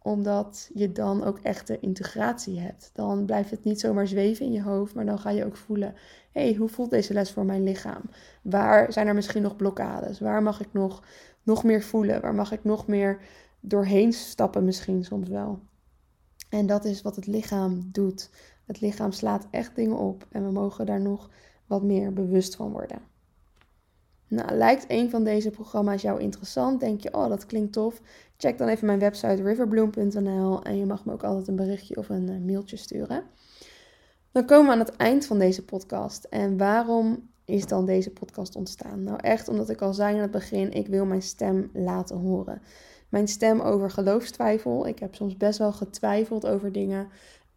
omdat 0.07 0.69
je 0.73 0.91
dan 0.91 1.23
ook 1.23 1.39
echt 1.39 1.67
de 1.67 1.79
integratie 1.79 2.59
hebt. 2.59 2.89
Dan 2.93 3.25
blijft 3.25 3.51
het 3.51 3.63
niet 3.63 3.79
zomaar 3.79 4.07
zweven 4.07 4.45
in 4.45 4.51
je 4.51 4.61
hoofd, 4.61 4.95
maar 4.95 5.05
dan 5.05 5.19
ga 5.19 5.29
je 5.29 5.45
ook 5.45 5.57
voelen: 5.57 5.95
hé, 6.31 6.41
hey, 6.41 6.55
hoe 6.55 6.69
voelt 6.69 6.89
deze 6.89 7.13
les 7.13 7.31
voor 7.31 7.45
mijn 7.45 7.63
lichaam? 7.63 8.01
Waar 8.41 8.93
zijn 8.93 9.07
er 9.07 9.15
misschien 9.15 9.41
nog 9.41 9.55
blokkades? 9.55 10.19
Waar 10.19 10.43
mag 10.43 10.59
ik 10.61 10.67
nog, 10.71 11.03
nog 11.43 11.63
meer 11.63 11.81
voelen? 11.81 12.21
Waar 12.21 12.35
mag 12.35 12.51
ik 12.51 12.63
nog 12.63 12.87
meer 12.87 13.19
doorheen 13.59 14.13
stappen, 14.13 14.65
misschien 14.65 15.03
soms 15.03 15.29
wel? 15.29 15.59
En 16.49 16.65
dat 16.65 16.85
is 16.85 17.01
wat 17.01 17.15
het 17.15 17.27
lichaam 17.27 17.89
doet. 17.91 18.29
Het 18.67 18.81
lichaam 18.81 19.11
slaat 19.11 19.47
echt 19.51 19.75
dingen 19.75 19.97
op 19.97 20.25
en 20.31 20.45
we 20.45 20.51
mogen 20.51 20.85
daar 20.85 21.01
nog 21.01 21.29
wat 21.65 21.83
meer 21.83 22.13
bewust 22.13 22.55
van 22.55 22.71
worden. 22.71 22.99
Nou, 24.27 24.51
lijkt 24.51 24.85
een 24.87 25.09
van 25.09 25.23
deze 25.23 25.49
programma's 25.49 26.01
jou 26.01 26.19
interessant? 26.19 26.79
Denk 26.79 27.01
je, 27.01 27.13
oh, 27.13 27.27
dat 27.27 27.45
klinkt 27.45 27.73
tof? 27.73 28.01
Check 28.37 28.57
dan 28.57 28.67
even 28.67 28.85
mijn 28.85 28.99
website 28.99 29.43
riverbloom.nl 29.43 30.63
en 30.63 30.77
je 30.77 30.85
mag 30.85 31.05
me 31.05 31.13
ook 31.13 31.23
altijd 31.23 31.47
een 31.47 31.55
berichtje 31.55 31.97
of 31.97 32.09
een 32.09 32.29
eh, 32.29 32.39
mailtje 32.39 32.77
sturen. 32.77 33.23
Dan 34.31 34.45
komen 34.45 34.65
we 34.65 34.71
aan 34.71 34.79
het 34.79 34.95
eind 34.95 35.25
van 35.25 35.39
deze 35.39 35.65
podcast. 35.65 36.23
En 36.23 36.57
waarom 36.57 37.29
is 37.45 37.65
dan 37.65 37.85
deze 37.85 38.11
podcast 38.11 38.55
ontstaan? 38.55 39.03
Nou, 39.03 39.19
echt 39.21 39.47
omdat 39.47 39.69
ik 39.69 39.81
al 39.81 39.93
zei 39.93 40.15
in 40.15 40.21
het 40.21 40.31
begin, 40.31 40.71
ik 40.71 40.87
wil 40.87 41.05
mijn 41.05 41.21
stem 41.21 41.69
laten 41.73 42.17
horen. 42.17 42.61
Mijn 43.09 43.27
stem 43.27 43.59
over 43.59 43.91
geloofstwijfel. 43.91 44.87
Ik 44.87 44.99
heb 44.99 45.15
soms 45.15 45.37
best 45.37 45.59
wel 45.59 45.71
getwijfeld 45.71 46.47
over 46.47 46.71
dingen. 46.71 47.07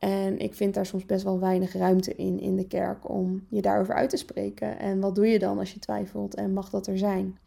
En 0.00 0.38
ik 0.38 0.54
vind 0.54 0.74
daar 0.74 0.86
soms 0.86 1.06
best 1.06 1.24
wel 1.24 1.40
weinig 1.40 1.72
ruimte 1.72 2.14
in 2.14 2.40
in 2.40 2.56
de 2.56 2.66
kerk 2.66 3.08
om 3.08 3.46
je 3.48 3.62
daarover 3.62 3.94
uit 3.94 4.10
te 4.10 4.16
spreken. 4.16 4.78
En 4.78 5.00
wat 5.00 5.14
doe 5.14 5.26
je 5.26 5.38
dan 5.38 5.58
als 5.58 5.72
je 5.72 5.78
twijfelt 5.78 6.34
en 6.34 6.52
mag 6.52 6.70
dat 6.70 6.86
er 6.86 6.98
zijn? 6.98 7.38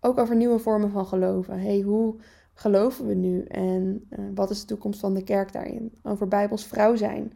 Ook 0.00 0.18
over 0.18 0.36
nieuwe 0.36 0.58
vormen 0.58 0.90
van 0.90 1.06
geloven. 1.06 1.60
hey, 1.60 1.80
hoe 1.80 2.14
geloven 2.54 3.06
we 3.06 3.14
nu 3.14 3.44
en 3.44 4.06
uh, 4.10 4.24
wat 4.34 4.50
is 4.50 4.60
de 4.60 4.66
toekomst 4.66 5.00
van 5.00 5.14
de 5.14 5.24
kerk 5.24 5.52
daarin? 5.52 5.92
Over 6.02 6.28
Bijbels 6.28 6.66
vrouw 6.66 6.96
zijn. 6.96 7.32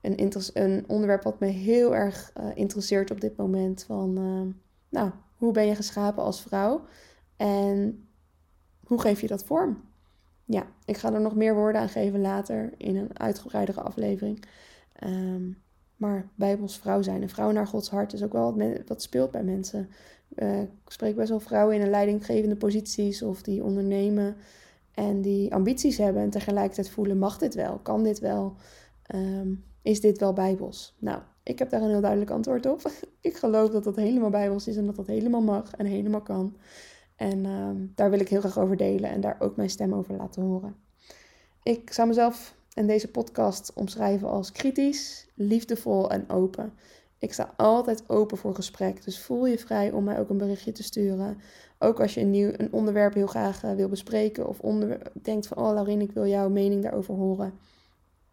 Een, 0.00 0.32
een 0.52 0.84
onderwerp 0.86 1.22
wat 1.22 1.40
me 1.40 1.46
heel 1.46 1.94
erg 1.94 2.32
uh, 2.36 2.44
interesseert 2.54 3.10
op 3.10 3.20
dit 3.20 3.36
moment. 3.36 3.84
Van, 3.84 4.18
uh, 4.18 4.54
nou, 4.88 5.10
hoe 5.36 5.52
ben 5.52 5.66
je 5.66 5.74
geschapen 5.74 6.22
als 6.22 6.42
vrouw? 6.42 6.84
En 7.36 8.08
hoe 8.84 9.00
geef 9.00 9.20
je 9.20 9.26
dat 9.26 9.44
vorm? 9.44 9.89
Ja, 10.50 10.66
ik 10.84 10.96
ga 10.96 11.12
er 11.12 11.20
nog 11.20 11.34
meer 11.34 11.54
woorden 11.54 11.80
aan 11.80 11.88
geven 11.88 12.20
later 12.20 12.72
in 12.76 12.96
een 12.96 13.18
uitgebreidere 13.18 13.80
aflevering. 13.80 14.44
Um, 15.04 15.58
maar 15.96 16.28
bijbels 16.34 16.78
vrouw 16.78 17.02
zijn, 17.02 17.22
een 17.22 17.28
vrouw 17.28 17.50
naar 17.50 17.66
Gods 17.66 17.90
hart, 17.90 18.12
is 18.12 18.22
ook 18.22 18.32
wel 18.32 18.56
wat, 18.56 18.68
wat 18.86 19.02
speelt 19.02 19.30
bij 19.30 19.42
mensen. 19.42 19.88
Uh, 20.36 20.60
ik 20.60 20.68
spreek 20.86 21.16
best 21.16 21.28
wel 21.28 21.40
vrouwen 21.40 21.74
in 21.74 21.80
een 21.80 21.90
leidinggevende 21.90 22.56
posities 22.56 23.22
of 23.22 23.42
die 23.42 23.64
ondernemen 23.64 24.36
en 24.94 25.20
die 25.20 25.54
ambities 25.54 25.98
hebben 25.98 26.22
en 26.22 26.30
tegelijkertijd 26.30 26.90
voelen, 26.90 27.18
mag 27.18 27.38
dit 27.38 27.54
wel? 27.54 27.78
Kan 27.78 28.02
dit 28.02 28.18
wel? 28.18 28.56
Um, 29.14 29.64
is 29.82 30.00
dit 30.00 30.18
wel 30.18 30.32
bijbels? 30.32 30.96
Nou, 30.98 31.22
ik 31.42 31.58
heb 31.58 31.70
daar 31.70 31.82
een 31.82 31.88
heel 31.88 32.00
duidelijk 32.00 32.30
antwoord 32.30 32.66
op. 32.66 32.90
ik 33.20 33.36
geloof 33.36 33.70
dat 33.70 33.84
dat 33.84 33.96
helemaal 33.96 34.30
bijbels 34.30 34.66
is 34.66 34.76
en 34.76 34.86
dat 34.86 34.96
dat 34.96 35.06
helemaal 35.06 35.42
mag 35.42 35.74
en 35.74 35.86
helemaal 35.86 36.22
kan. 36.22 36.56
En 37.20 37.44
uh, 37.44 37.68
daar 37.94 38.10
wil 38.10 38.20
ik 38.20 38.28
heel 38.28 38.40
graag 38.40 38.58
over 38.58 38.76
delen 38.76 39.10
en 39.10 39.20
daar 39.20 39.36
ook 39.38 39.56
mijn 39.56 39.70
stem 39.70 39.94
over 39.94 40.16
laten 40.16 40.42
horen. 40.42 40.76
Ik 41.62 41.92
zou 41.92 42.08
mezelf 42.08 42.54
en 42.74 42.86
deze 42.86 43.08
podcast 43.08 43.72
omschrijven 43.74 44.28
als 44.28 44.52
kritisch, 44.52 45.26
liefdevol 45.34 46.10
en 46.10 46.30
open. 46.30 46.72
Ik 47.18 47.32
sta 47.32 47.54
altijd 47.56 48.02
open 48.06 48.38
voor 48.38 48.54
gesprek, 48.54 49.04
dus 49.04 49.20
voel 49.20 49.46
je 49.46 49.58
vrij 49.58 49.90
om 49.90 50.04
mij 50.04 50.18
ook 50.18 50.28
een 50.28 50.36
berichtje 50.36 50.72
te 50.72 50.82
sturen. 50.82 51.40
Ook 51.78 52.00
als 52.00 52.14
je 52.14 52.20
een, 52.20 52.30
nieuw, 52.30 52.52
een 52.56 52.72
onderwerp 52.72 53.14
heel 53.14 53.26
graag 53.26 53.64
uh, 53.64 53.72
wil 53.72 53.88
bespreken 53.88 54.48
of 54.48 54.60
denkt 55.12 55.46
van, 55.46 55.56
oh 55.56 55.72
Laurin, 55.72 56.00
ik 56.00 56.12
wil 56.12 56.26
jouw 56.26 56.48
mening 56.48 56.82
daarover 56.82 57.14
horen. 57.14 57.52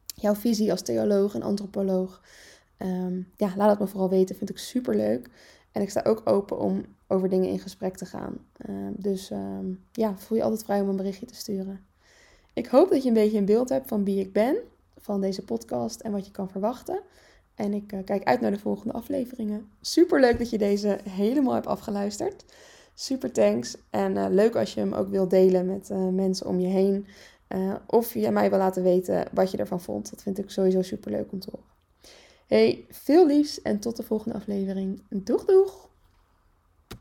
Jouw 0.06 0.36
visie 0.36 0.72
als 0.72 0.82
theoloog 0.82 1.36
en 1.36 1.42
antropoloog. 1.42 2.22
Um, 2.78 3.28
ja, 3.36 3.54
laat 3.56 3.70
het 3.70 3.80
me 3.80 3.88
vooral 3.88 4.10
weten, 4.10 4.36
vind 4.36 4.50
ik 4.50 4.58
super 4.58 4.96
leuk. 4.96 5.30
En 5.72 5.82
ik 5.82 5.90
sta 5.90 6.02
ook 6.04 6.22
open 6.26 6.60
om 6.60 6.86
over 7.08 7.30
dingen 7.30 7.50
in 7.50 7.60
gesprek 7.60 7.98
te 7.98 8.06
gaan. 8.06 8.38
Um, 8.70 8.94
dus 8.98 9.32
um, 9.32 9.84
ja, 9.92 10.18
voel 10.18 10.38
je 10.38 10.44
altijd 10.44 10.64
vrij 10.64 10.82
om 10.82 10.90
een 10.90 10.96
berichtje 10.96 11.26
te 11.26 11.36
sturen. 11.36 11.86
Ik 12.54 12.68
hoop 12.68 12.90
dat 12.90 13.02
je 13.04 13.08
een 13.08 13.14
beetje 13.14 13.38
een 13.38 13.46
beeld 13.46 13.70
hebt 13.70 13.88
van 13.88 14.04
wie 14.04 14.20
ik 14.20 14.34
ben, 14.34 14.58
van 14.98 15.22
deze 15.22 15.44
podcast 15.44 16.00
en 16.00 16.12
wat 16.12 16.26
je 16.26 16.32
kan 16.32 16.50
verwachten. 16.50 17.00
En 17.56 17.74
ik 17.74 17.92
eh, 17.92 18.00
kijk 18.06 18.24
uit 18.24 18.42
naar 18.42 18.52
de 18.52 18.60
volgende 18.60 18.94
afleveringen. 18.94 19.70
Super 19.82 20.20
leuk 20.20 20.38
dat 20.38 20.50
je 20.50 20.58
deze 20.58 21.00
helemaal 21.10 21.54
hebt 21.54 21.68
afgeluisterd. 21.68 22.46
Super 22.94 23.32
thanks. 23.32 23.78
En 23.90 24.18
eh, 24.18 24.26
leuk 24.30 24.56
als 24.56 24.74
je 24.74 24.80
hem 24.80 24.94
ook 24.94 25.10
wilt 25.10 25.30
delen 25.30 25.66
met 25.66 25.90
uh, 25.90 26.08
mensen 26.08 26.48
om 26.48 26.60
je 26.60 26.68
heen. 26.68 27.08
of 27.88 28.14
je 28.14 28.32
mij 28.32 28.50
wil 28.50 28.60
laten 28.60 28.84
weten 28.84 29.26
wat 29.34 29.52
je 29.52 29.58
ervan 29.58 29.82
vond. 29.82 30.10
Dat 30.10 30.22
vind 30.22 30.38
ik 30.38 30.50
sowieso 30.50 30.82
super 30.82 31.12
leuk 31.12 31.32
om 31.32 31.40
te 31.40 31.50
horen. 31.52 31.76
Hey, 32.48 32.86
veel 32.90 33.28
liefs 33.28 33.62
en 33.62 33.80
tot 33.80 33.96
de 33.96 34.04
volgende 34.04 34.38
aflevering. 34.38 35.02
Doeg 35.10 35.46
doeg! 35.46 35.88